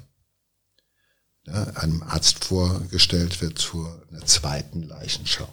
[1.45, 5.49] ja, einem Arzt vorgestellt wird zu einer zweiten Leichenschau.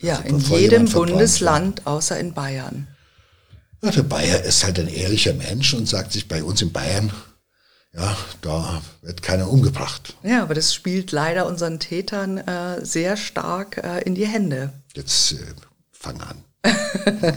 [0.00, 2.86] Ja, also in jedem Bundesland außer in Bayern.
[3.82, 7.12] Ja, der Bayer ist halt ein ehrlicher Mensch und sagt sich bei uns in Bayern,
[7.94, 10.16] ja, da wird keiner umgebracht.
[10.22, 14.72] Ja, aber das spielt leider unseren Tätern äh, sehr stark äh, in die Hände.
[14.94, 15.36] Jetzt äh,
[15.90, 16.44] fang an.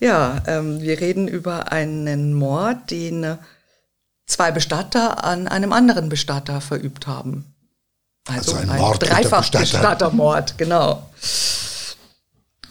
[0.00, 3.38] ja, ähm, wir reden über einen Mord, den
[4.26, 7.53] zwei Bestatter an einem anderen Bestatter verübt haben.
[8.26, 11.10] Also, also ein, ein Mord dreifach Bestattermord, genau.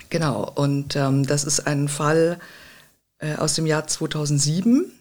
[0.10, 2.39] Genau, und ähm, das ist ein Fall
[3.20, 4.92] äh, aus dem Jahr 2007.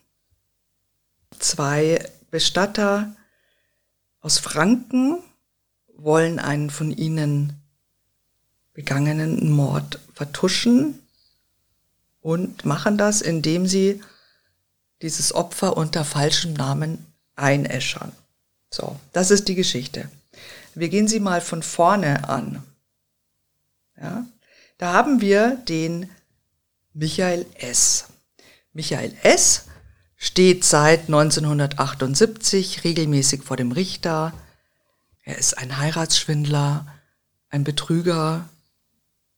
[1.38, 3.15] Zwei Bestatter
[4.21, 5.23] aus Franken
[5.97, 7.62] wollen einen von ihnen
[8.73, 10.99] begangenen Mord vertuschen
[12.21, 14.03] und machen das, indem sie
[15.03, 17.05] dieses Opfer unter falschem Namen
[17.37, 18.12] einäschern.
[18.71, 20.09] So, das ist die Geschichte.
[20.74, 22.62] Wir gehen sie mal von vorne an.
[24.00, 24.26] Ja?
[24.78, 26.11] Da haben wir den
[26.94, 28.08] Michael S.
[28.72, 29.66] Michael S.
[30.16, 34.32] steht seit 1978 regelmäßig vor dem Richter.
[35.24, 36.87] Er ist ein Heiratsschwindler,
[37.50, 38.48] ein Betrüger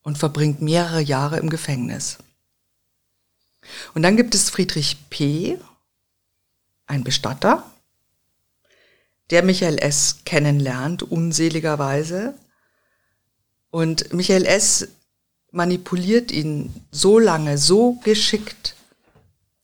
[0.02, 2.18] und verbringt mehrere Jahre im Gefängnis.
[3.94, 5.58] Und dann gibt es Friedrich P.,
[6.86, 7.70] ein Bestatter,
[9.30, 10.20] der Michael S.
[10.24, 12.34] kennenlernt, unseligerweise.
[13.70, 14.88] Und Michael S
[15.50, 18.74] manipuliert ihn so lange, so geschickt,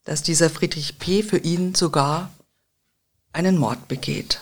[0.04, 1.22] dass dieser Friedrich P.
[1.22, 2.32] für ihn sogar
[3.32, 4.40] einen Mord begeht.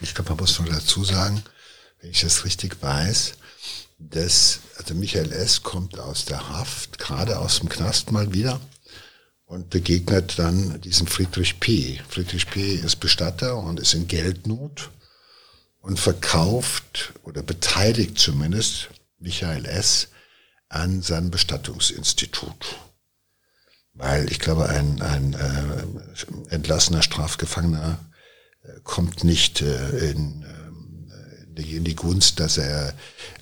[0.00, 1.42] Ich glaube, man muss noch dazu sagen,
[2.00, 3.34] wenn ich das richtig weiß,
[3.98, 5.62] dass, also Michael S.
[5.62, 8.60] kommt aus der Haft, gerade aus dem Knast mal wieder
[9.50, 12.00] und begegnet dann diesem Friedrich P.
[12.08, 12.74] Friedrich P.
[12.74, 14.90] ist Bestatter und ist in Geldnot
[15.80, 20.06] und verkauft oder beteiligt zumindest Michael S.
[20.68, 22.76] an seinem Bestattungsinstitut.
[23.92, 27.98] Weil ich glaube, ein, ein äh, entlassener Strafgefangener
[28.62, 30.44] äh, kommt nicht äh, in,
[31.56, 32.94] äh, in die Gunst, dass er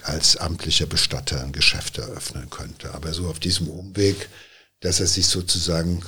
[0.05, 2.95] als amtlicher Bestatter ein Geschäft eröffnen könnte.
[2.95, 4.31] Aber so auf diesem Umweg,
[4.81, 6.03] dass er sich sozusagen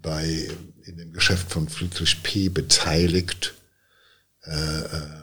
[0.00, 0.48] bei
[0.84, 2.48] in dem Geschäft von Friedrich P.
[2.48, 3.54] beteiligt,
[4.44, 5.22] äh, äh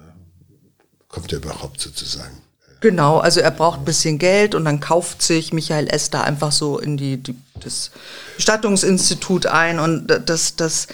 [1.08, 2.42] kommt er überhaupt sozusagen.
[2.82, 6.80] Genau, also er braucht ein bisschen Geld und dann kauft sich Michael da einfach so
[6.80, 7.92] in die, die das
[8.38, 9.80] Bestattungsinstitut ein.
[9.80, 10.88] Und das, das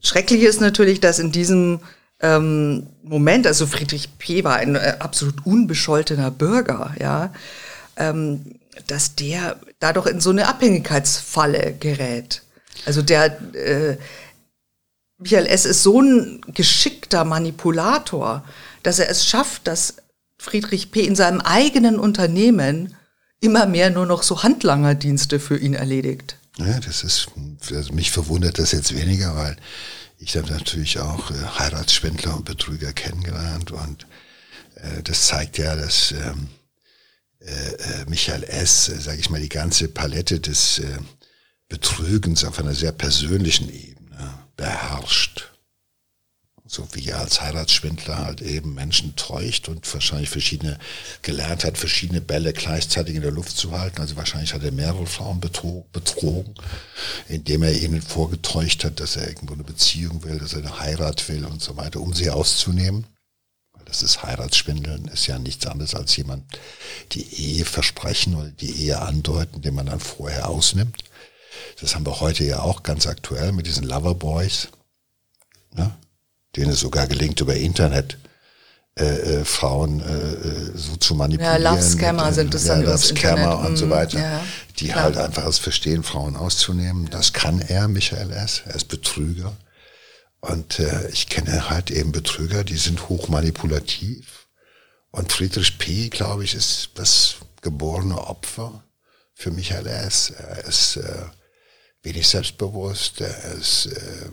[0.00, 1.80] Schreckliche ist natürlich, dass in diesem
[2.20, 4.42] ähm, Moment, also Friedrich P.
[4.42, 7.32] war ein äh, absolut unbescholtener Bürger, ja,
[7.96, 12.42] ähm, dass der dadurch in so eine Abhängigkeitsfalle gerät.
[12.84, 13.96] Also der äh,
[15.18, 15.64] Michael S.
[15.64, 18.44] ist so ein geschickter Manipulator,
[18.82, 19.96] dass er es schafft, dass
[20.38, 21.00] Friedrich P.
[21.00, 22.94] in seinem eigenen Unternehmen
[23.40, 26.36] immer mehr nur noch so Handlangerdienste für ihn erledigt.
[26.56, 27.28] Ja, das ist,
[27.70, 29.56] also mich verwundert das jetzt weniger, weil
[30.18, 34.06] ich habe natürlich auch äh, Heiratsschwindler und Betrüger kennengelernt und
[34.76, 36.48] äh, das zeigt ja, dass ähm,
[37.40, 40.98] äh, äh Michael S., äh, sage ich mal, die ganze Palette des äh,
[41.68, 45.48] Betrügens auf einer sehr persönlichen Ebene beherrscht
[46.68, 50.78] so wie er als Heiratsschwindler halt eben Menschen täuscht und wahrscheinlich verschiedene,
[51.22, 54.02] gelernt hat, verschiedene Bälle gleichzeitig in der Luft zu halten.
[54.02, 56.54] Also wahrscheinlich hat er mehrere Frauen betrogen,
[57.28, 61.26] indem er ihnen vorgetäuscht hat, dass er irgendwo eine Beziehung will, dass er eine Heirat
[61.30, 63.06] will und so weiter, um sie auszunehmen.
[63.88, 66.44] Das ist Heiratsschwindeln, ist ja nichts anderes als jemand
[67.12, 71.04] die Ehe versprechen oder die Ehe andeuten, den man dann vorher ausnimmt.
[71.80, 74.68] Das haben wir heute ja auch ganz aktuell mit diesen Loverboys.
[75.74, 75.92] Ne?
[76.56, 78.18] denen es sogar gelingt, über Internet
[78.98, 81.62] äh, äh, Frauen äh, äh so zu manipulieren.
[81.62, 82.82] Ja, Love Scammer sind das dann.
[82.82, 84.18] Ja, Love Scammer und so mhm, weiter.
[84.18, 84.40] Ja,
[84.78, 85.04] die klar.
[85.04, 87.08] halt einfach es verstehen, Frauen auszunehmen.
[87.10, 88.62] Das kann er, Michael S.
[88.66, 89.56] Er ist Betrüger.
[90.40, 94.46] Und äh, ich kenne halt eben Betrüger, die sind hochmanipulativ.
[95.10, 98.84] Und Friedrich P., glaube ich, ist das geborene Opfer
[99.34, 100.30] für Michael S.
[100.30, 101.24] Er ist äh,
[102.02, 104.30] wenig selbstbewusst, er ist äh,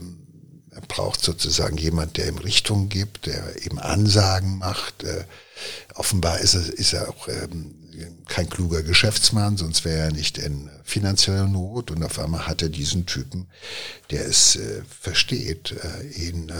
[0.76, 5.04] er braucht sozusagen jemand, der ihm Richtung gibt, der ihm Ansagen macht.
[5.04, 5.24] Äh,
[5.94, 7.76] offenbar ist er, ist er auch ähm,
[8.28, 11.92] kein kluger Geschäftsmann, sonst wäre er nicht in finanzieller Not.
[11.92, 13.48] Und auf einmal hat er diesen Typen,
[14.12, 16.52] der es äh, versteht, äh, ihn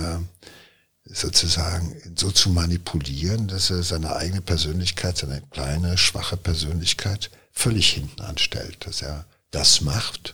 [1.08, 8.22] sozusagen so zu manipulieren, dass er seine eigene Persönlichkeit, seine kleine, schwache Persönlichkeit völlig hinten
[8.22, 10.34] anstellt, dass er das macht,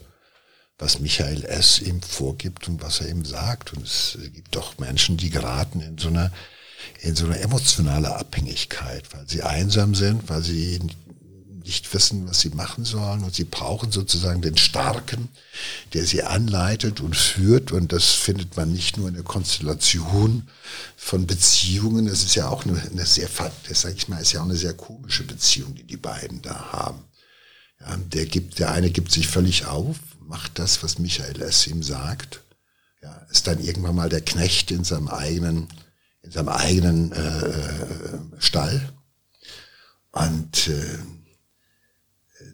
[0.82, 1.80] was Michael S.
[1.80, 3.74] ihm vorgibt und was er ihm sagt.
[3.74, 6.32] Und es gibt doch Menschen, die geraten in so eine,
[7.02, 10.80] in so eine emotionale Abhängigkeit, weil sie einsam sind, weil sie
[11.63, 15.30] nicht wissen, was sie machen sollen und sie brauchen sozusagen den Starken,
[15.94, 20.48] der sie anleitet und führt und das findet man nicht nur in der Konstellation
[20.98, 23.30] von Beziehungen, das ist ja auch eine, eine sehr,
[23.70, 26.72] das sage ich mal, ist ja auch eine sehr komische Beziehung, die die beiden da
[26.72, 27.04] haben.
[27.80, 29.98] Ja, der gibt, der eine gibt sich völlig auf,
[30.32, 31.67] macht das, was Michael S.
[31.67, 32.41] ihm sagt.
[33.02, 35.67] Ja, ist dann irgendwann mal der Knecht in seinem eigenen,
[36.22, 38.94] in seinem eigenen äh, äh, Stall.
[40.12, 41.00] Und äh,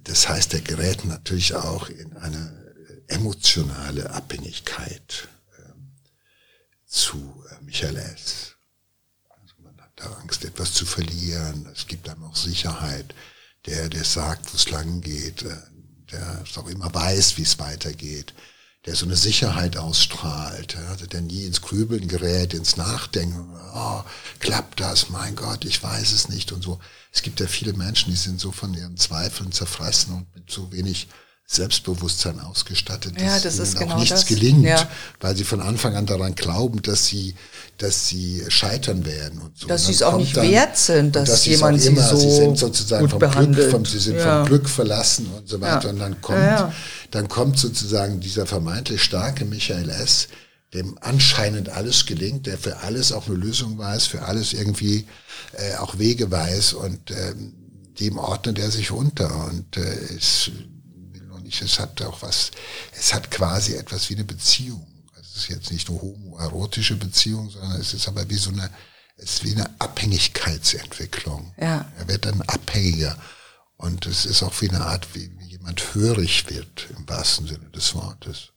[0.05, 5.27] das heißt, er gerät natürlich auch in eine emotionale Abhängigkeit
[5.59, 5.73] äh,
[6.87, 8.55] zu äh, Michael S.
[9.29, 11.69] Also man hat da Angst, etwas zu verlieren.
[11.71, 13.13] Es gibt einem auch Sicherheit.
[13.67, 15.45] Der, der sagt, wo es lang geht,
[16.11, 18.33] der auch immer weiß, wie es weitergeht,
[18.85, 24.03] der so eine Sicherheit ausstrahlt, also der nie ins Grübeln gerät, ins Nachdenken, oh,
[24.39, 26.79] klappt das, mein Gott, ich weiß es nicht und so.
[27.11, 30.71] Es gibt ja viele Menschen, die sind so von ihren Zweifeln zerfressen und mit so
[30.71, 31.07] wenig
[31.49, 34.25] Selbstbewusstsein ausgestattet, dass ja, das ist auch genau nichts das.
[34.25, 34.85] gelingt, ja.
[35.21, 37.35] weil sie von Anfang an daran glauben, dass sie,
[37.77, 39.65] dass sie scheitern werden und so.
[39.65, 42.57] Dass sie es auch nicht dann, wert sind, dass, dass jemand sie so sie sind
[42.57, 43.55] sozusagen vom behandelt.
[43.55, 44.39] Glück, vom, sie sind ja.
[44.39, 45.89] vom Glück verlassen und so weiter.
[45.89, 46.73] Und dann kommt,
[47.11, 50.27] dann kommt sozusagen dieser vermeintlich starke Michael S.,
[50.73, 55.05] dem anscheinend alles gelingt, der für alles auch eine Lösung weiß, für alles irgendwie
[55.53, 57.33] äh, auch Wege weiß und äh,
[58.01, 60.51] dem ordnet er sich unter und äh, ist
[61.47, 61.61] nicht.
[61.61, 62.51] Es hat auch was,
[62.91, 64.85] es hat quasi etwas wie eine Beziehung.
[65.15, 68.69] Also es ist jetzt nicht eine homoerotische Beziehung, sondern es ist aber wie so eine
[69.17, 71.51] es ist wie eine Abhängigkeitsentwicklung.
[71.59, 71.91] Ja.
[71.97, 73.17] Er wird dann abhängiger.
[73.77, 77.93] Und es ist auch wie eine Art, wie, jemand hörig wird, im wahrsten Sinne des
[77.95, 78.49] Wortes.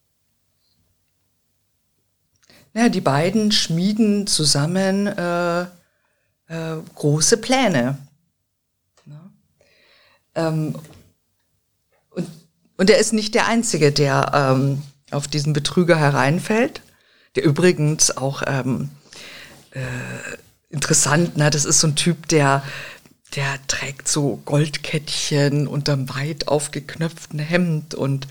[2.74, 7.98] Ja, die beiden schmieden zusammen äh, äh, große Pläne.
[9.06, 9.30] Ja.
[10.34, 10.78] Ähm,
[12.80, 16.80] und er ist nicht der Einzige, der ähm, auf diesen Betrüger hereinfällt,
[17.36, 18.88] der übrigens auch ähm,
[19.72, 19.80] äh,
[20.70, 21.50] interessant, ne?
[21.50, 22.62] das ist so ein Typ, der
[23.36, 28.26] der trägt so Goldkettchen unterm weit aufgeknöpften Hemd und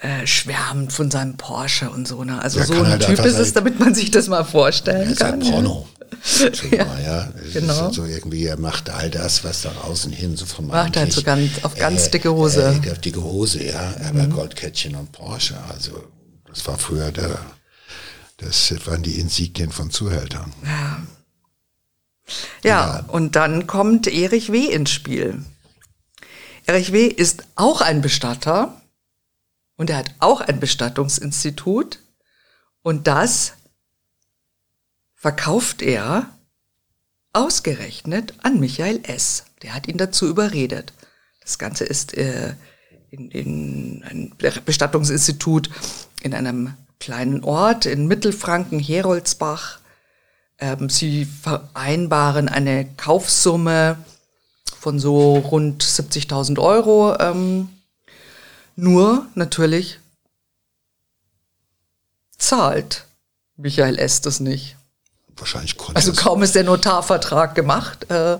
[0.00, 2.22] äh, schwärmt von seinem Porsche und so.
[2.22, 2.40] Ne?
[2.40, 5.08] Also Der so kann ein halt Typ ist es, damit man sich das mal vorstellen
[5.08, 5.50] Er ist ein kann.
[5.50, 5.88] Porno.
[6.70, 7.32] Ja, ja.
[7.46, 7.74] Es genau.
[7.74, 11.22] halt so irgendwie, er macht all das, was da außen hin so Macht halt so
[11.22, 12.72] ganz- auf ganz äh, dicke Hose.
[12.72, 12.84] Mhm.
[12.84, 13.94] Äh, auf dicke Hose, ja.
[14.08, 16.04] Aber Goldkettchen und Porsche, also
[16.46, 17.38] das war früher der,
[18.38, 20.52] das waren die Insignien von Zuhältern.
[20.64, 21.02] Ja.
[22.64, 24.66] Ja, und dann kommt Erich W.
[24.66, 25.44] ins Spiel.
[26.66, 27.06] Erich W.
[27.06, 28.80] ist auch ein Bestatter
[29.76, 31.98] und er hat auch ein Bestattungsinstitut
[32.82, 33.54] und das
[35.22, 36.26] verkauft er
[37.32, 39.44] ausgerechnet an Michael S.
[39.62, 40.92] Der hat ihn dazu überredet.
[41.40, 42.54] Das Ganze ist äh,
[43.10, 44.32] in, in ein
[44.64, 45.70] Bestattungsinstitut
[46.22, 49.78] in einem kleinen Ort in Mittelfranken, Heroldsbach.
[50.58, 53.98] Ähm, sie vereinbaren eine Kaufsumme
[54.76, 57.16] von so rund 70.000 Euro.
[57.20, 57.68] Ähm,
[58.74, 60.00] nur natürlich
[62.38, 63.06] zahlt
[63.56, 64.20] Michael S.
[64.20, 64.76] das nicht.
[65.36, 68.38] Wahrscheinlich konnte Also kaum ist der Notarvertrag gemacht, äh,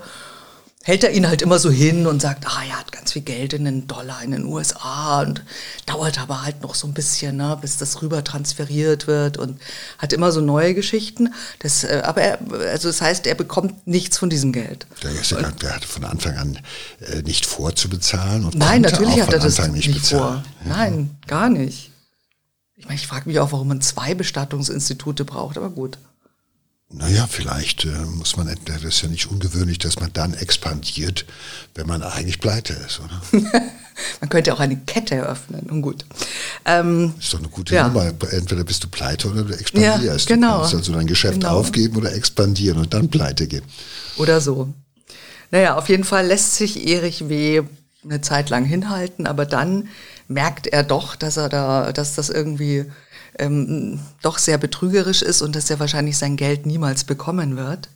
[0.84, 3.52] hält er ihn halt immer so hin und sagt, ah, er hat ganz viel Geld
[3.52, 5.42] in den Dollar in den USA und
[5.86, 9.60] dauert aber halt noch so ein bisschen, ne, bis das rüber transferiert wird und
[9.98, 11.32] hat immer so neue Geschichten.
[11.60, 12.38] Das, äh, aber er,
[12.70, 14.86] also das heißt, er bekommt nichts von diesem Geld.
[15.02, 16.58] Der, ist der hatte von Anfang an
[17.00, 20.06] äh, nicht vor zu bezahlen und Nein, natürlich auch hat er das Anfang nicht, nicht
[20.06, 20.42] vor.
[20.64, 21.90] Nein, gar nicht.
[22.74, 25.98] Ich meine, ich frage mich auch, warum man zwei Bestattungsinstitute braucht, aber gut.
[26.94, 31.24] Naja, vielleicht äh, muss man, das ist ja nicht ungewöhnlich, dass man dann expandiert,
[31.74, 33.42] wenn man eigentlich pleite ist, oder?
[34.20, 36.06] Man könnte auch eine Kette eröffnen und gut.
[36.64, 37.88] Ähm, ist doch eine gute Ja.
[37.88, 38.06] Nummer.
[38.30, 40.30] Entweder bist du pleite oder du expandierst.
[40.30, 40.54] Ja, genau.
[40.54, 41.58] Du kannst also dein Geschäft Genau.
[41.58, 43.62] aufgeben oder expandieren und dann pleite gehen.
[44.16, 44.72] Oder so.
[45.50, 47.62] Naja, auf jeden Fall lässt sich Erich W.
[48.02, 49.88] eine Zeit lang hinhalten, aber dann
[50.26, 52.86] merkt er doch, dass er da, dass das irgendwie
[53.38, 57.88] ähm, doch sehr betrügerisch ist und dass er wahrscheinlich sein Geld niemals bekommen wird.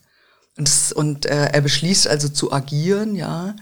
[0.56, 3.54] Und, es, und äh, er beschließt also zu agieren, ja,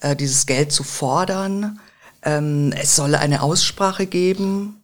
[0.00, 1.80] äh, dieses Geld zu fordern.
[2.22, 4.82] Ähm, es solle eine Aussprache geben.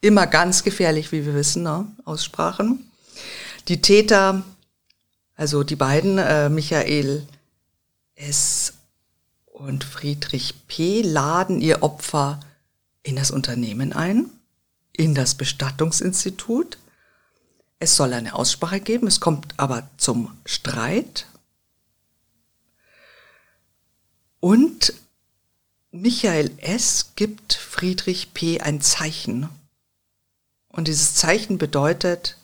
[0.00, 1.86] Immer ganz gefährlich, wie wir wissen, ne?
[2.04, 2.90] Aussprachen.
[3.68, 4.42] Die Täter,
[5.36, 7.26] also die beiden, äh, Michael
[8.14, 8.74] S.
[9.46, 12.40] und Friedrich P., laden ihr Opfer
[13.02, 14.30] in das Unternehmen ein,
[14.96, 16.78] in das Bestattungsinstitut.
[17.78, 21.26] Es soll eine Aussprache geben, es kommt aber zum Streit.
[24.40, 24.94] Und
[25.90, 27.12] Michael S.
[27.16, 28.60] gibt Friedrich P.
[28.60, 29.48] ein Zeichen.
[30.68, 32.36] Und dieses Zeichen bedeutet,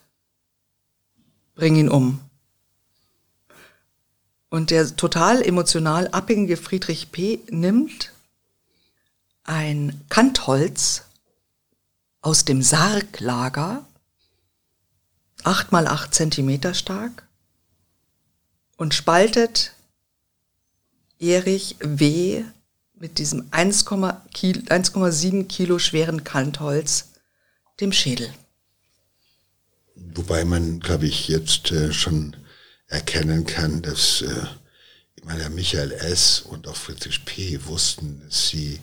[1.54, 2.20] bring ihn um.
[4.50, 7.40] Und der total emotional abhängige Friedrich P.
[7.50, 8.12] nimmt
[9.44, 11.02] ein Kantholz
[12.20, 13.86] aus dem Sarglager,
[15.42, 17.26] acht mal acht Zentimeter stark,
[18.76, 19.72] und spaltet
[21.18, 22.44] Erich W.
[22.94, 27.10] mit diesem 1,7 Kilo, 1,7 Kilo schweren Kantholz
[27.80, 28.32] dem Schädel.
[29.94, 32.36] Wobei man, glaube ich, jetzt äh, schon
[32.86, 34.46] erkennen kann, dass äh,
[35.20, 36.40] ich meine, Michael S.
[36.40, 37.66] und auch Friedrich P.
[37.66, 38.80] wussten, dass sie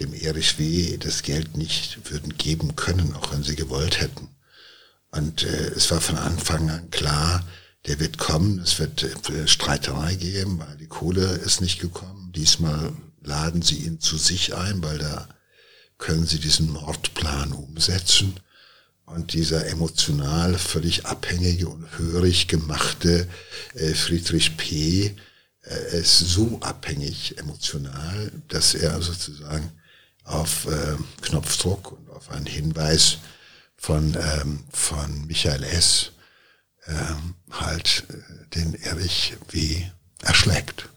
[0.00, 0.96] dem Erich W.
[0.96, 4.28] das Geld nicht würden geben können, auch wenn sie gewollt hätten.
[5.10, 7.44] Und äh, es war von Anfang an klar,
[7.86, 12.32] der wird kommen, es wird äh, Streiterei geben, weil die Kohle ist nicht gekommen.
[12.34, 12.92] Diesmal
[13.22, 15.28] laden sie ihn zu sich ein, weil da
[15.98, 18.34] können sie diesen Mordplan umsetzen.
[19.04, 23.28] Und dieser emotional völlig abhängige und hörig gemachte
[23.74, 25.16] äh, Friedrich P.
[25.62, 29.72] Äh, ist so abhängig emotional, dass er sozusagen
[30.30, 33.18] auf äh, Knopfdruck und auf einen Hinweis
[33.76, 36.12] von, ähm, von Michael S.
[36.86, 39.82] Ähm, halt äh, den Erich W.
[40.22, 40.88] erschlägt.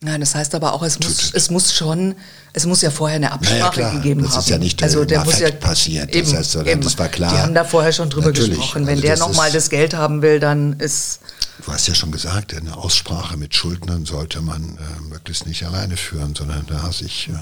[0.00, 2.14] Nein, das heißt aber auch, es muss, es muss schon,
[2.52, 4.40] es muss ja vorher eine Absprache Naja, gegeben das haben.
[4.40, 6.10] ist ja nicht, äh, also der muss ja passiert.
[6.10, 6.82] Das Eben, heißt, sondern eben.
[6.82, 7.32] das war klar.
[7.32, 8.86] Die haben da vorher schon drüber Natürlich, gesprochen.
[8.86, 11.20] Wenn also der das nochmal das Geld haben will, dann ist
[11.64, 15.96] Du hast ja schon gesagt, eine Aussprache mit Schuldnern sollte man äh, möglichst nicht alleine
[15.96, 17.32] führen, sondern da sich äh,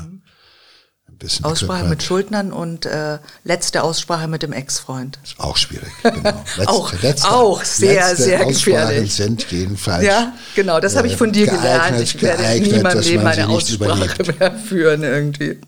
[1.08, 5.18] ein bisschen Aussprache mit Schuldnern und äh, letzte Aussprache mit dem Ex-Freund.
[5.24, 5.88] Ist auch schwierig.
[6.02, 6.44] Genau.
[6.66, 6.92] Auch-
[7.24, 8.52] auch sehr, letzte sehr Aussprachen
[8.88, 9.14] gefährlich.
[9.14, 10.04] sind jedenfalls.
[10.04, 12.00] Ja, genau, das habe ich von dir geeignet- gelernt.
[12.02, 14.38] Ich werde geeignet, nie in meinem Leben eine Aussprache überlebt.
[14.40, 15.58] mehr führen irgendwie.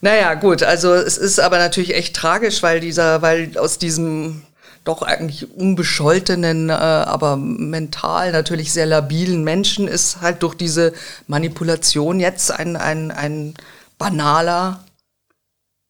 [0.00, 4.42] Naja, gut, also es ist aber natürlich echt tragisch, weil dieser, weil aus diesem
[4.84, 10.94] doch eigentlich unbescholtenen, äh, aber mental natürlich sehr labilen Menschen ist halt durch diese
[11.26, 13.54] Manipulation jetzt ein, ein, ein
[13.98, 14.84] banaler,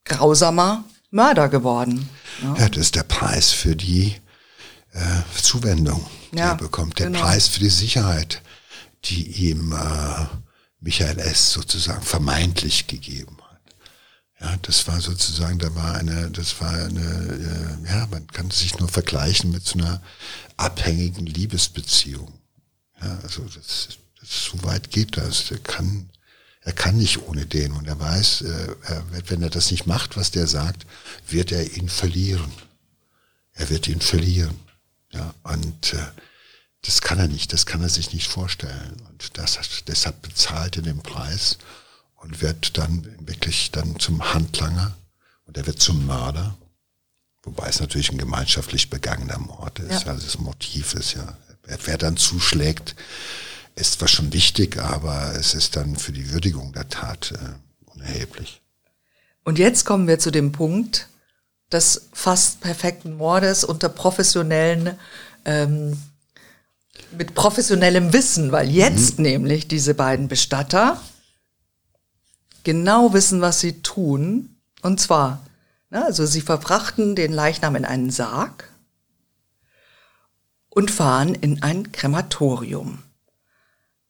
[0.05, 2.09] grausamer Mörder geworden.
[2.43, 4.17] Ja, das ist der Preis für die
[4.93, 6.99] äh, Zuwendung, die Ja, er bekommt.
[6.99, 7.21] Der genau.
[7.21, 8.43] Preis für die Sicherheit,
[9.05, 10.27] die ihm äh,
[10.81, 11.53] Michael S.
[11.53, 13.75] sozusagen vermeintlich gegeben hat.
[14.41, 18.79] Ja, das war sozusagen, da war eine, das war eine, äh, ja, man kann sich
[18.79, 20.01] nur vergleichen mit so einer
[20.57, 22.33] abhängigen Liebesbeziehung.
[23.03, 23.89] Ja, also das,
[24.21, 25.51] das so weit geht das.
[25.51, 26.11] Er kann,
[26.69, 29.87] er kann nicht ohne den und er weiß, äh, er wird, wenn er das nicht
[29.87, 30.85] macht, was der sagt,
[31.27, 32.53] wird er ihn verlieren.
[33.55, 34.55] Er wird ihn verlieren.
[35.11, 36.07] Ja, und äh,
[36.83, 39.01] das kann er nicht, das kann er sich nicht vorstellen.
[39.09, 41.57] Und das, deshalb bezahlt er den Preis
[42.17, 44.95] und wird dann wirklich dann zum Handlanger
[45.47, 46.55] und er wird zum Mörder.
[47.45, 50.05] Wobei es natürlich ein gemeinschaftlich begangener Mord ist.
[50.05, 50.09] Ja.
[50.13, 52.95] Also das Motiv ist ja, wer dann zuschlägt,
[53.79, 58.61] ist zwar schon wichtig, aber es ist dann für die Würdigung der Tat äh, unerheblich.
[59.45, 61.09] Und jetzt kommen wir zu dem Punkt
[61.73, 64.99] des fast perfekten Mordes unter professionellen,
[65.45, 65.97] ähm,
[67.13, 71.01] mit professionellem Wissen, weil jetzt nämlich diese beiden Bestatter
[72.65, 74.57] genau wissen, was sie tun.
[74.83, 75.45] Und zwar,
[75.91, 78.71] ne, also sie verfrachten den Leichnam in einen Sarg
[80.69, 83.03] und fahren in ein Krematorium.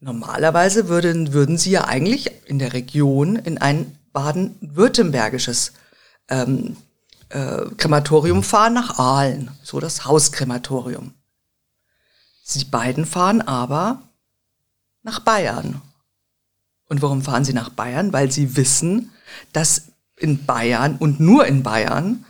[0.01, 5.73] Normalerweise würden, würden sie ja eigentlich in der Region in ein baden-württembergisches
[6.29, 6.77] ähm,
[7.31, 11.15] äh, Krematorium fahren, nach Aalen, so das Hauskrematorium.
[12.43, 14.03] Sie beiden fahren aber
[15.03, 15.83] nach Bayern.
[16.89, 18.13] Und warum fahren sie nach Bayern?
[18.13, 19.11] Weil sie wissen,
[19.53, 22.25] dass in Bayern und nur in Bayern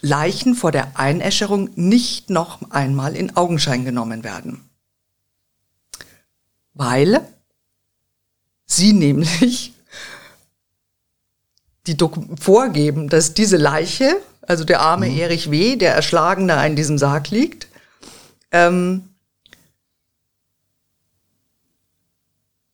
[0.00, 4.65] Leichen vor der Einäscherung nicht noch einmal in Augenschein genommen werden.
[6.76, 7.26] Weil
[8.66, 9.72] sie nämlich
[11.86, 16.76] die Dok vorgeben, dass diese Leiche, also der arme Erich W., der erschlagen da in
[16.76, 17.68] diesem Sarg liegt,
[18.52, 19.08] ähm,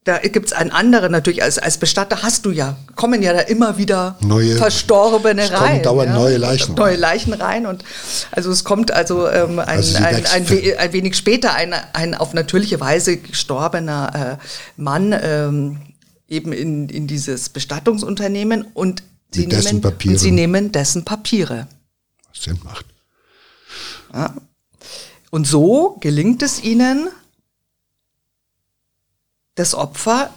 [0.05, 3.79] da gibt's einen anderen natürlich, als, als Bestatter hast du ja, kommen ja da immer
[3.79, 5.83] wieder Neue- Verstorbene es rein.
[5.83, 6.17] dauernd ja.
[6.19, 7.01] neue Leichen Neue rein.
[7.01, 7.85] Leichen rein und
[8.33, 12.15] also es kommt also ähm, ein, Also ein, ein, we ein wenig später ein, ein
[12.17, 15.79] auf natürliche Weise gestorbener äh, Mann ähm,
[16.29, 21.69] eben in, in dieses Bestattungsunternehmen und sie, Mit nehmen, und sie nehmen dessen Papiere.
[22.35, 22.87] Was Sinn macht.
[25.31, 27.09] Und so gelingt es ihnen,
[29.55, 30.33] das Opfer,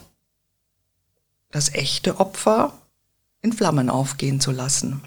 [1.51, 2.73] das echte Opfer,
[3.41, 5.01] in Flammen aufgehen zu lassen.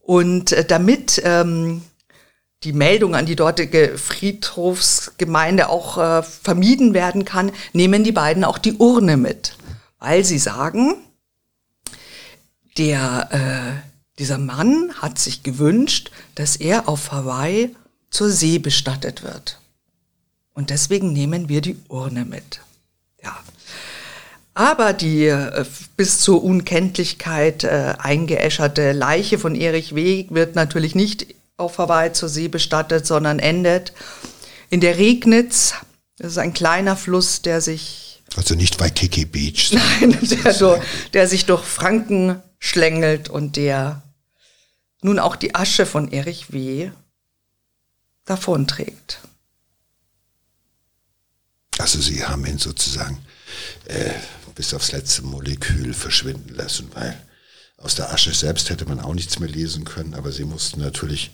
[0.00, 1.82] Und äh, damit ähm,
[2.64, 8.58] die Meldung an die dortige Friedhofsgemeinde auch äh, vermieden werden kann, nehmen die beiden auch
[8.58, 9.56] die Urne mit,
[9.98, 10.94] weil sie sagen,
[12.78, 17.74] der, äh, dieser Mann hat sich gewünscht, dass er auf Hawaii
[18.10, 19.60] zur See bestattet wird.
[20.54, 22.60] Und deswegen nehmen wir die Urne mit.
[23.28, 23.36] Ja.
[24.54, 25.64] Aber die äh,
[25.96, 30.26] bis zur Unkenntlichkeit äh, eingeäscherte Leiche von Erich W.
[30.30, 31.26] wird natürlich nicht
[31.56, 33.92] auf Hawaii zur See bestattet, sondern endet
[34.70, 35.74] in der Regnitz.
[36.16, 39.72] Das ist ein kleiner Fluss, der sich Also nicht Waikiki Beach.
[40.00, 44.02] Nein, der, durch, der sich durch Franken schlängelt und der
[45.02, 46.90] nun auch die Asche von Erich W.
[48.24, 49.20] davonträgt.
[51.78, 53.18] Also sie haben ihn sozusagen
[53.86, 54.10] äh,
[54.54, 57.16] bis aufs letzte Molekül verschwinden lassen, weil
[57.76, 61.30] aus der Asche selbst hätte man auch nichts mehr lesen können, aber sie mussten natürlich.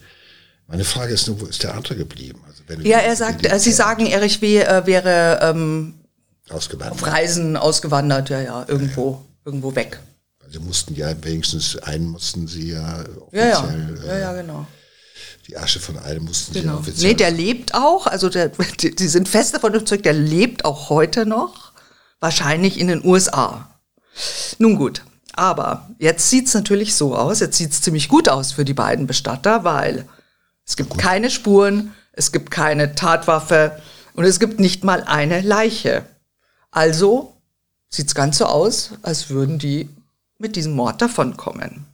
[0.67, 2.41] Meine Frage ist nur, wo ist der andere geblieben?
[2.47, 4.59] Also Ja, er sagt, Sie sagen, Erich W.
[4.61, 5.95] Äh, wäre ähm,
[6.49, 7.03] ausgewandert.
[7.03, 10.01] auf Reisen ausgewandert, ja, ja, irgendwo, irgendwo weg.
[10.51, 14.67] Sie mussten ja wenigstens einen mussten sie ja Ja, ja, offiziell, ja, äh, ja, genau.
[15.49, 16.79] Die Asche von einem mussten sie genau.
[16.79, 17.11] offiziell.
[17.11, 18.49] Nee, der lebt auch, also der,
[18.81, 21.73] die, die sind fest davon überzeugt, der lebt auch heute noch,
[22.21, 23.69] wahrscheinlich in den USA.
[24.59, 25.03] Nun gut,
[25.33, 29.65] aber jetzt sieht's natürlich so aus, jetzt sieht's ziemlich gut aus für die beiden Bestatter,
[29.65, 30.09] weil
[30.67, 33.81] es gibt keine Spuren, es gibt keine Tatwaffe
[34.15, 36.05] und es gibt nicht mal eine Leiche.
[36.71, 37.35] Also
[37.89, 39.89] sieht's ganz so aus, als würden die
[40.39, 41.87] mit diesem Mord davonkommen.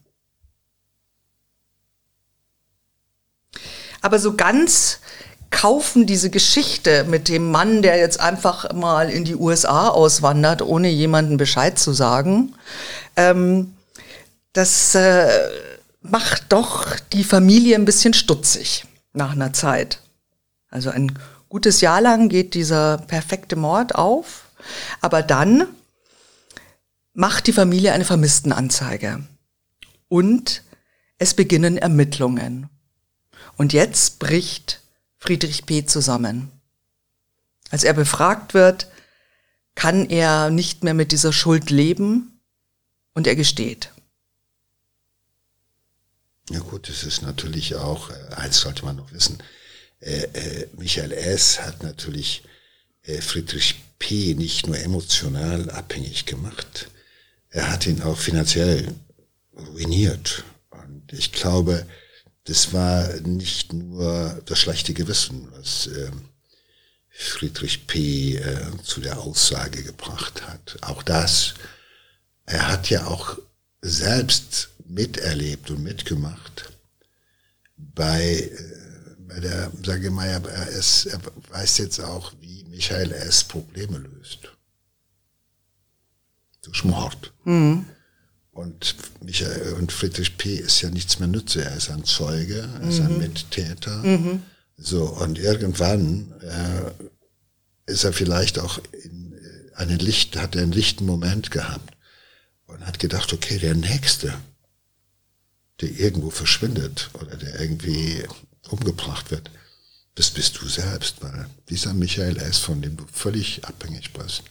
[4.01, 4.99] Aber so ganz
[5.51, 10.89] kaufen diese Geschichte mit dem Mann, der jetzt einfach mal in die USA auswandert, ohne
[10.89, 12.55] jemanden Bescheid zu sagen,
[13.15, 13.73] ähm,
[14.53, 15.29] das äh,
[16.01, 20.01] macht doch die Familie ein bisschen stutzig nach einer Zeit.
[20.69, 21.17] Also ein
[21.49, 24.45] gutes Jahr lang geht dieser perfekte Mord auf,
[25.01, 25.67] aber dann
[27.13, 29.23] macht die Familie eine Vermisstenanzeige
[30.07, 30.63] und
[31.17, 32.69] es beginnen Ermittlungen.
[33.61, 34.81] Und jetzt bricht
[35.19, 35.85] Friedrich P.
[35.85, 36.51] zusammen.
[37.69, 38.87] Als er befragt wird,
[39.75, 42.41] kann er nicht mehr mit dieser Schuld leben
[43.13, 43.91] und er gesteht.
[46.49, 49.37] Ja gut, es ist natürlich auch, äh, eins sollte man noch wissen,
[49.99, 51.59] äh, äh, Michael S.
[51.61, 52.41] hat natürlich
[53.03, 54.33] äh, Friedrich P.
[54.33, 56.89] nicht nur emotional abhängig gemacht,
[57.51, 58.95] er hat ihn auch finanziell
[59.55, 60.45] ruiniert.
[60.71, 61.85] Und ich glaube,
[62.45, 66.11] das war nicht nur das schlechte Gewissen, was äh,
[67.09, 68.37] Friedrich P.
[68.37, 70.77] Äh, zu der Aussage gebracht hat.
[70.81, 71.53] Auch das,
[72.45, 73.37] er hat ja auch
[73.81, 76.71] selbst miterlebt und mitgemacht
[77.77, 81.19] bei, äh, bei der, sage ich mal, er, ist, er
[81.49, 83.43] weiß jetzt auch, wie Michael S.
[83.43, 84.39] Probleme löst.
[86.63, 87.33] Durch Mord.
[87.43, 87.85] Mhm.
[88.51, 90.55] Und Michael und Friedrich P.
[90.55, 91.63] ist ja nichts mehr Nütze.
[91.63, 93.19] Er ist ein Zeuge, er ist ein mhm.
[93.19, 94.03] Mittäter.
[94.03, 94.43] Mhm.
[94.77, 96.91] So, und irgendwann äh,
[97.91, 101.95] ist er vielleicht auch in äh, einen Licht, hat er einen lichten Moment gehabt
[102.65, 104.33] und hat gedacht, okay, der Nächste,
[105.79, 108.23] der irgendwo verschwindet oder der irgendwie
[108.69, 109.49] umgebracht wird,
[110.15, 114.43] das bist du selbst, weil dieser Michael S., von dem du völlig abhängig bist,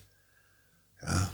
[1.03, 1.31] ja,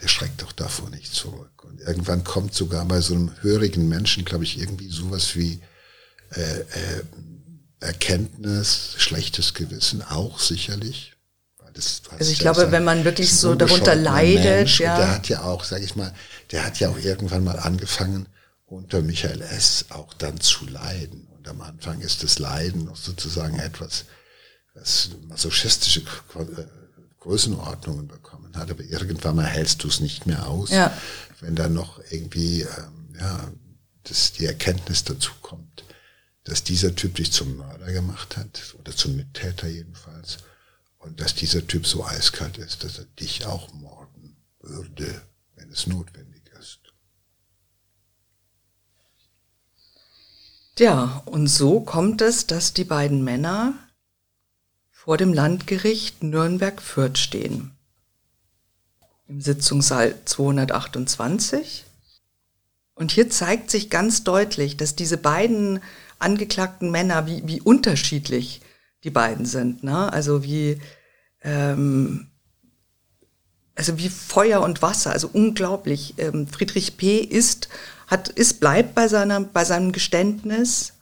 [0.00, 1.64] der schreckt doch davor nicht zurück.
[1.64, 5.60] Und irgendwann kommt sogar bei so einem hörigen Menschen, glaube ich, irgendwie sowas wie
[6.34, 7.02] äh, äh,
[7.80, 11.14] Erkenntnis, schlechtes Gewissen, auch sicherlich.
[11.74, 14.96] Das, also ich glaube, wenn man wirklich so darunter leidet, Mensch, ja.
[14.96, 16.12] der hat ja auch, sage ich mal,
[16.50, 18.26] der hat ja auch irgendwann mal angefangen,
[18.66, 19.86] unter Michael S.
[19.90, 21.28] auch dann zu leiden.
[21.36, 24.06] Und am Anfang ist das Leiden noch sozusagen etwas,
[24.74, 26.02] was masochistische
[27.28, 30.96] Größenordnungen bekommen hat, aber irgendwann mal hältst du es nicht mehr aus, ja.
[31.40, 33.52] wenn dann noch irgendwie ähm, ja,
[34.04, 35.84] dass die Erkenntnis dazu kommt,
[36.44, 40.38] dass dieser Typ dich zum Mörder gemacht hat oder zum Mittäter jedenfalls
[41.00, 45.20] und dass dieser Typ so eiskalt ist, dass er dich auch morden würde,
[45.54, 46.78] wenn es notwendig ist.
[50.78, 53.74] Ja, und so kommt es, dass die beiden Männer
[55.08, 57.70] vor dem Landgericht Nürnberg-Fürth stehen.
[59.26, 61.86] Im Sitzungssaal 228.
[62.92, 65.80] Und hier zeigt sich ganz deutlich, dass diese beiden
[66.18, 68.60] angeklagten Männer, wie, wie unterschiedlich
[69.02, 69.82] die beiden sind.
[69.82, 70.12] Ne?
[70.12, 70.78] Also wie
[71.40, 72.26] ähm,
[73.74, 76.16] also wie Feuer und Wasser, also unglaublich.
[76.18, 77.16] Ähm, Friedrich P.
[77.20, 77.70] ist,
[78.08, 80.98] hat, ist, bleibt bei seiner, bei seinem Geständnis.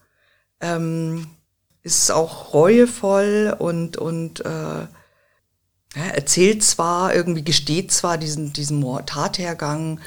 [0.61, 1.27] Ähm,
[1.87, 4.87] ist auch reuevoll und, und äh,
[5.95, 10.01] erzählt zwar, irgendwie gesteht zwar diesen, diesen Tathergang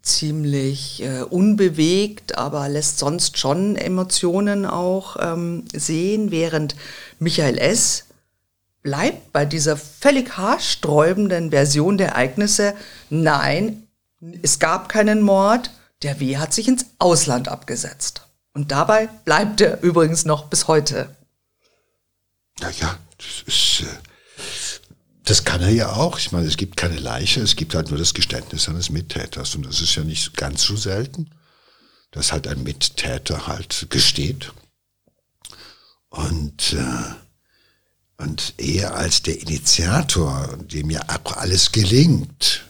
[0.00, 6.76] ziemlich äh, unbewegt, aber lässt sonst schon Emotionen auch ähm, sehen, während
[7.18, 8.04] Michael S.
[8.82, 12.74] bleibt bei dieser völlig haarsträubenden Version der Ereignisse,
[13.10, 13.88] nein,
[14.42, 18.27] es gab keinen Mord, der W hat sich ins Ausland abgesetzt.
[18.58, 21.14] Und dabei bleibt er übrigens noch bis heute.
[22.58, 23.98] Naja, das ist, äh,
[25.22, 26.18] das kann er ja auch.
[26.18, 29.54] Ich meine, es gibt keine Leiche, es gibt halt nur das Geständnis eines Mittäters.
[29.54, 31.30] Und das ist ja nicht ganz so selten,
[32.10, 34.52] dass halt ein Mittäter halt gesteht.
[36.08, 42.64] Und, äh, und er als der Initiator, dem ja alles gelingt,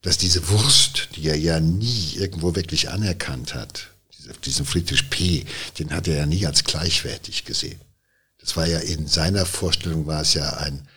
[0.00, 3.91] dass diese Wurst, die er ja nie irgendwo wirklich anerkannt hat,
[4.44, 5.44] diesen Friedrich P.,
[5.78, 7.80] den hat er ja nie als gleichwertig gesehen.
[8.38, 10.88] Das war ja in seiner Vorstellung war es ja ein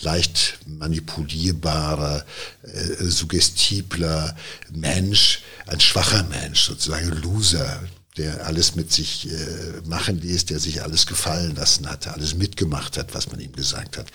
[0.00, 2.24] leicht manipulierbarer,
[2.62, 4.36] äh, suggestibler
[4.70, 7.82] Mensch, ein schwacher Mensch, sozusagen Loser,
[8.16, 12.96] der alles mit sich äh, machen ließ, der sich alles gefallen lassen hatte, alles mitgemacht
[12.96, 14.08] hat, was man ihm gesagt hat,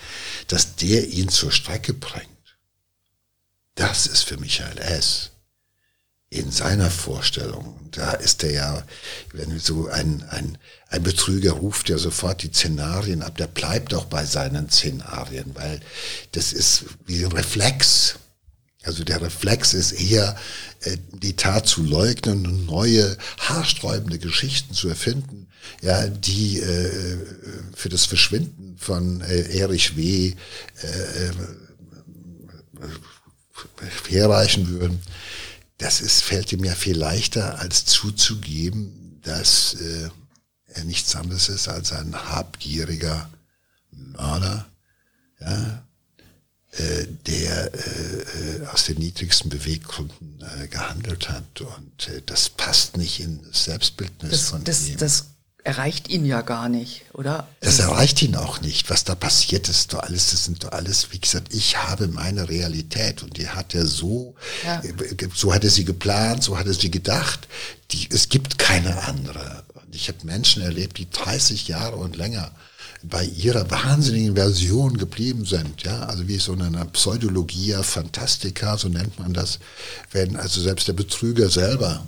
[0.48, 2.28] dass der ihn zur Strecke bringt.
[3.74, 5.30] Das ist für Michael S.
[6.34, 7.76] in seiner Vorstellung.
[7.92, 8.82] Da ist er ja,
[9.32, 10.58] wenn so ein, ein,
[10.88, 15.80] ein Betrüger ruft ja sofort die Szenarien ab, der bleibt auch bei seinen Szenarien, weil
[16.32, 18.16] das ist wie ein Reflex.
[18.82, 20.36] Also der Reflex ist eher,
[20.80, 25.46] äh, die Tat zu leugnen und neue, haarsträubende Geschichten zu erfinden,
[25.80, 27.16] ja, die äh,
[27.74, 30.34] für das Verschwinden von äh, Erich W.
[30.82, 31.30] Äh,
[34.08, 35.00] herreichen würden.
[35.78, 40.08] Das ist, fällt ihm ja viel leichter, als zuzugeben, dass äh,
[40.66, 43.28] er nichts anderes ist als ein habgieriger
[43.90, 44.66] Mörder,
[45.40, 45.84] ja,
[46.72, 51.60] äh, der äh, aus den niedrigsten Beweggründen äh, gehandelt hat.
[51.60, 54.96] Und äh, das passt nicht in das Selbstbildnis das, von das, ihm.
[54.96, 55.26] Das
[55.64, 57.48] erreicht ihn ja gar nicht, oder?
[57.60, 58.90] Das erreicht ihn auch nicht.
[58.90, 63.38] Was da passiert, ist alles, das sind alles, wie gesagt, ich habe meine Realität und
[63.38, 64.34] die hat er so,
[64.64, 64.82] Ja.
[65.34, 67.48] so hat er sie geplant, so hat er sie gedacht.
[67.90, 69.64] Die, es gibt keine andere.
[69.90, 72.52] Ich habe Menschen erlebt, die 30 Jahre und länger
[73.02, 79.18] bei ihrer wahnsinnigen Version geblieben sind, ja, also wie so eine Pseudologia Fantastica, so nennt
[79.18, 79.58] man das,
[80.10, 82.06] wenn also selbst der Betrüger selber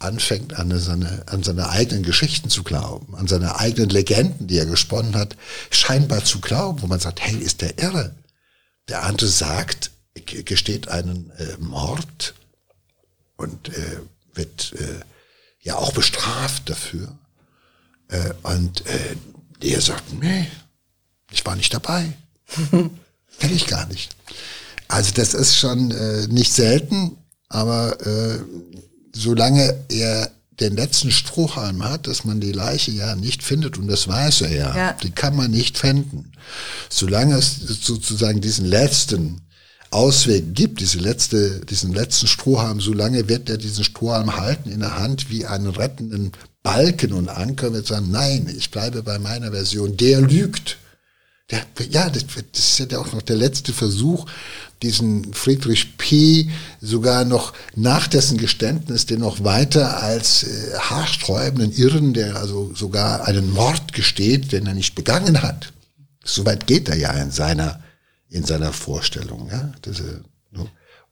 [0.00, 4.66] anfängt, an seine, an seine eigenen Geschichten zu glauben, an seine eigenen Legenden, die er
[4.66, 5.36] gesponnen hat,
[5.70, 8.14] scheinbar zu glauben, wo man sagt, hey, ist der irre?
[8.88, 9.90] Der andere sagt,
[10.26, 12.34] gesteht einen äh, Mord
[13.36, 14.00] und äh,
[14.34, 15.00] wird äh,
[15.60, 17.16] ja auch bestraft dafür.
[18.08, 19.16] Äh, und äh,
[19.62, 20.46] der sagt, nee,
[21.30, 22.12] ich war nicht dabei.
[22.70, 24.16] Kenne ich gar nicht.
[24.88, 27.16] Also das ist schon äh, nicht selten,
[27.48, 28.40] aber äh,
[29.14, 30.30] solange er
[30.60, 34.52] den letzten Strohhalm hat, dass man die Leiche ja nicht findet, und das weiß er
[34.52, 34.92] ja, Ja.
[35.02, 36.32] die kann man nicht finden.
[36.90, 39.40] Solange es sozusagen diesen letzten
[39.90, 44.98] Ausweg gibt, diese letzte, diesen letzten Strohhalm, solange wird er diesen Strohhalm halten in der
[44.98, 46.32] Hand wie einen rettenden
[46.62, 50.76] Balken und Anker und wird sagen, nein, ich bleibe bei meiner Version, der lügt.
[51.50, 54.26] Der, ja, das, das ist ja auch noch der letzte Versuch,
[54.82, 56.48] diesen Friedrich P.
[56.80, 63.26] sogar noch nach dessen Geständnis den noch weiter als äh, haarsträubenden Irren, der also sogar
[63.26, 65.72] einen Mord gesteht, den er nicht begangen hat.
[66.24, 67.82] Soweit geht er ja in seiner,
[68.28, 69.48] in seiner Vorstellung.
[69.50, 69.72] Ja?
[69.84, 70.22] Diese,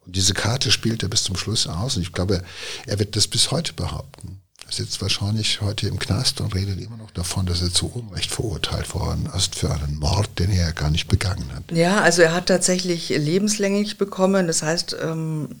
[0.09, 1.95] und diese Karte spielt er bis zum Schluss aus.
[1.95, 2.43] Und ich glaube,
[2.87, 4.41] er wird das bis heute behaupten.
[4.69, 8.29] Er sitzt wahrscheinlich heute im Knast und redet immer noch davon, dass er zu Unrecht
[8.29, 11.71] verurteilt worden ist für einen Mord, den er ja gar nicht begangen hat.
[11.71, 14.45] Ja, also er hat tatsächlich lebenslänglich bekommen.
[14.45, 15.55] Das heißt, ähm,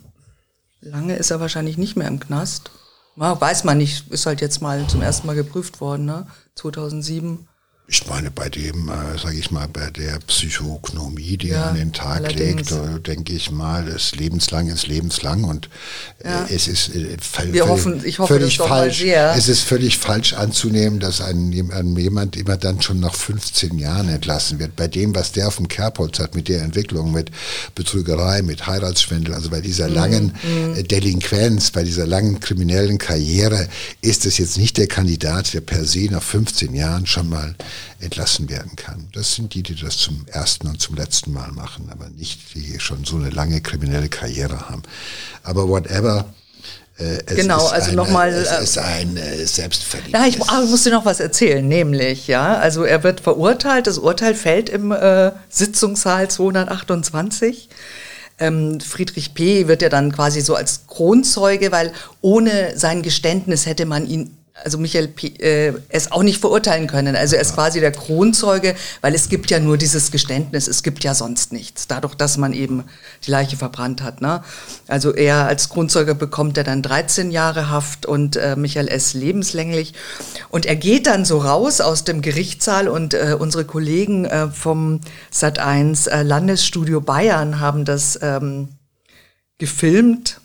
[0.81, 2.69] lange ist er wahrscheinlich nicht mehr im Knast.
[3.15, 6.27] Weiß man nicht, ist halt jetzt mal zum ersten Mal geprüft worden, ne?
[6.53, 7.47] 2007.
[7.91, 11.75] Ich meine, bei dem, äh, sage ich mal, bei der Psychognomie, die Ja, er an
[11.75, 12.69] den Tag allerdings.
[12.69, 15.69] legt, denke ich mal, das lebenslang ist lebenslang und
[16.23, 16.47] äh, Ja.
[16.51, 17.17] es ist äh,
[17.51, 19.01] Wir hoffen- ich hoffe völlig falsch.
[19.03, 24.59] Es ist völlig falsch anzunehmen, dass ein, jemand immer dann schon nach 15 Jahren entlassen
[24.59, 24.75] wird.
[24.75, 27.31] Bei dem, was der auf dem Kerbholz hat, mit der Entwicklung, mit
[27.73, 30.33] Betrügerei, mit Heiratsschwindel, also bei dieser Mhm, langen
[30.75, 33.67] äh, Delinquenz, bei dieser langen kriminellen Karriere,
[34.01, 37.55] ist es jetzt nicht der Kandidat, der per se nach 15 Jahren schon mal
[37.99, 39.07] entlassen werden kann.
[39.13, 42.79] Das sind die, die das zum ersten und zum letzten Mal machen, aber nicht die
[42.79, 44.83] schon so eine lange kriminelle Karriere haben.
[45.43, 46.25] Aber whatever.
[46.97, 50.13] Äh, es Genau, ist also eine, noch mal, Es äh, ist ein äh, selbstverliebtes.
[50.13, 53.87] Ja, ich, ah, ich muss dir noch was erzählen, nämlich, ja, also er wird verurteilt,
[53.87, 57.69] das Urteil fällt im äh, Sitzungssaal 228.
[58.41, 59.67] Ähm, Friedrich P.
[59.67, 64.77] wird ja dann quasi so als Kronzeuge, weil ohne sein Geständnis hätte man ihn, also
[64.77, 67.15] Michael P., äh, es auch nicht verurteilen können.
[67.15, 71.03] Also er ist quasi der Kronzeuge, weil es gibt ja nur dieses Geständnis, es gibt
[71.03, 72.83] ja sonst nichts, dadurch, dass man eben
[73.25, 74.21] die Leiche verbrannt hat.
[74.21, 74.43] Ne?
[74.87, 79.13] Also er als Kronzeuge bekommt er dann 13 Jahre Haft und äh, Michael S.
[79.13, 79.93] lebenslänglich.
[80.49, 85.01] Und er geht dann so raus aus dem Gerichtssaal und äh, unsere Kollegen äh, vom
[85.33, 88.69] Sat1 äh, Landesstudio Bayern haben das ähm,
[89.57, 90.39] gefilmt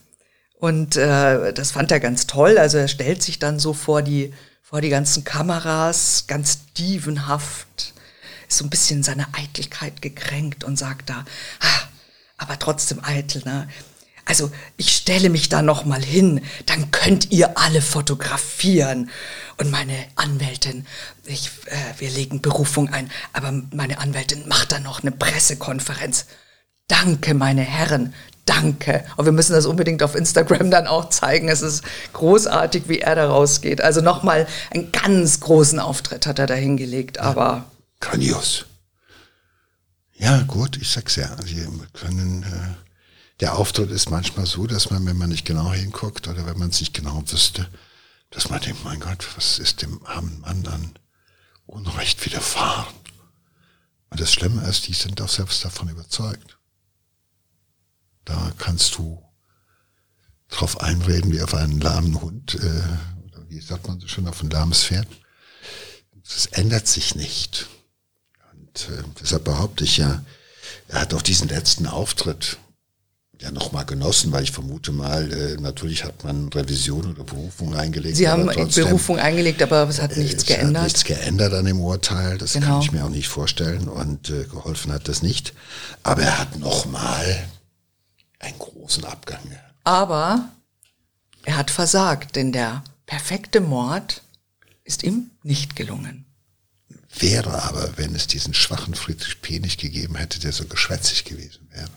[0.64, 2.56] und äh, das fand er ganz toll.
[2.56, 7.92] Also er stellt sich dann so vor die, vor die ganzen Kameras, ganz dievenhaft,
[8.48, 11.26] ist so ein bisschen seine Eitelkeit gekränkt und sagt da,
[11.60, 11.82] ah,
[12.38, 13.68] aber trotzdem eitel, ne?
[14.24, 19.10] Also ich stelle mich da noch mal hin, dann könnt ihr alle fotografieren.
[19.58, 20.86] Und meine Anwältin,
[21.26, 26.24] ich, äh, wir legen Berufung ein, aber meine Anwältin macht dann noch eine Pressekonferenz.
[26.88, 28.14] Danke, meine Herren.
[28.46, 29.04] Danke.
[29.16, 31.48] Und wir müssen das unbedingt auf Instagram dann auch zeigen.
[31.48, 31.82] Es ist
[32.12, 33.80] großartig, wie er da rausgeht.
[33.80, 37.64] Also nochmal einen ganz großen Auftritt hat er da hingelegt, aber.
[38.00, 38.66] Grandios.
[40.16, 41.34] Ja, gut, ich sag's ja.
[41.44, 42.84] Wir können, äh,
[43.40, 46.70] der Auftritt ist manchmal so, dass man, wenn man nicht genau hinguckt oder wenn man
[46.70, 47.68] es nicht genau wüsste,
[48.30, 50.98] dass man denkt, mein Gott, was ist dem armen Mann an
[51.66, 52.92] Unrecht widerfahren?
[54.10, 56.58] Und das Schlimme ist, die sind auch selbst davon überzeugt.
[58.24, 59.22] Da kannst du
[60.48, 64.42] drauf einreden wie auf einen lahmen Hund, äh, oder wie sagt man so schon, auf
[64.42, 65.08] ein lahmes Pferd.
[66.22, 67.66] Das ändert sich nicht.
[68.52, 70.24] Und äh, deshalb behaupte ich ja,
[70.88, 72.58] er hat auch diesen letzten Auftritt
[73.40, 78.16] ja nochmal genossen, weil ich vermute mal, äh, natürlich hat man Revision oder Berufung eingelegt.
[78.16, 80.76] Sie haben trotzdem, Berufung eingelegt, aber es hat nichts äh, geändert.
[80.76, 82.66] Hat nichts geändert an dem Urteil, das genau.
[82.66, 85.52] kann ich mir auch nicht vorstellen und äh, geholfen hat das nicht.
[86.02, 87.44] Aber er hat nochmal
[88.44, 89.40] einen großen Abgang.
[89.84, 90.48] Aber
[91.44, 94.22] er hat versagt, denn der perfekte Mord
[94.84, 96.26] ist ihm nicht gelungen.
[97.18, 99.60] Wäre aber, wenn es diesen schwachen Friedrich P.
[99.60, 101.88] nicht gegeben hätte, der so geschwätzig gewesen wäre.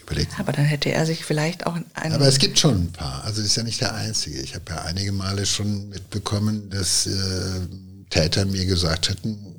[0.00, 0.38] Überlegt.
[0.38, 2.12] Aber dann hätte er sich vielleicht auch einen.
[2.12, 3.24] Aber es gibt schon ein paar.
[3.24, 4.40] Also es ist ja nicht der einzige.
[4.40, 7.60] Ich habe ja einige Male schon mitbekommen, dass äh,
[8.10, 9.52] Täter mir gesagt hätten,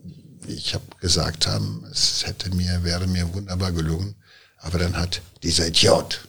[0.47, 4.15] ich habe gesagt haben, es hätte mir, wäre mir wunderbar gelungen.
[4.63, 6.27] Aber dann hat dieser Idiot,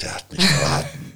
[0.00, 1.12] der hat mich verraten.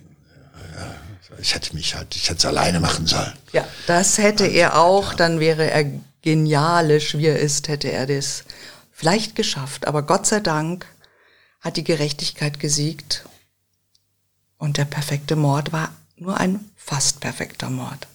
[1.39, 3.33] ich hätte mich halt, ich hätte es alleine machen sollen.
[3.53, 5.15] Ja, das hätte er auch.
[5.15, 5.85] Dann wäre er
[6.23, 8.45] genialisch, wie er ist, hätte er das
[8.93, 9.87] vielleicht geschafft.
[9.87, 10.87] Aber Gott sei Dank
[11.61, 13.25] hat die Gerechtigkeit gesiegt
[14.57, 18.07] und der perfekte Mord war nur ein fast perfekter Mord.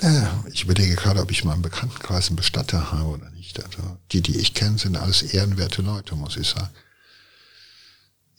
[0.00, 3.62] Ja, ich überlege gerade, ob ich mal im Bekanntenkreis einen Bestatter habe oder nicht.
[3.62, 6.70] Also die, die ich kenne, sind alles ehrenwerte Leute, muss ich sagen.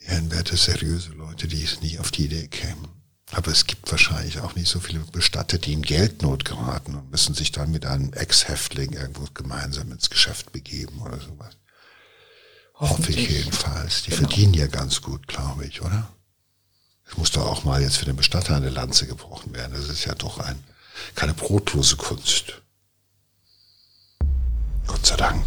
[0.06, 2.88] Ehrenwerte, seriöse Leute, die es nie auf die Idee kämen.
[3.32, 7.34] Aber es gibt wahrscheinlich auch nicht so viele Bestatter, die in Geldnot geraten und müssen
[7.34, 11.56] sich dann mit einem Ex-Häftling irgendwo gemeinsam ins Geschäft begeben oder sowas.
[12.74, 14.04] Hoffe ich jedenfalls.
[14.04, 14.28] Die genau.
[14.28, 16.10] verdienen ja ganz gut, glaube ich, oder?
[17.10, 19.74] Es muss doch auch mal jetzt für den Bestatter eine Lanze gebrochen werden.
[19.74, 20.62] Das ist ja doch ein,
[21.16, 22.62] keine brotlose Kunst.
[24.88, 25.46] Gott sei Dank.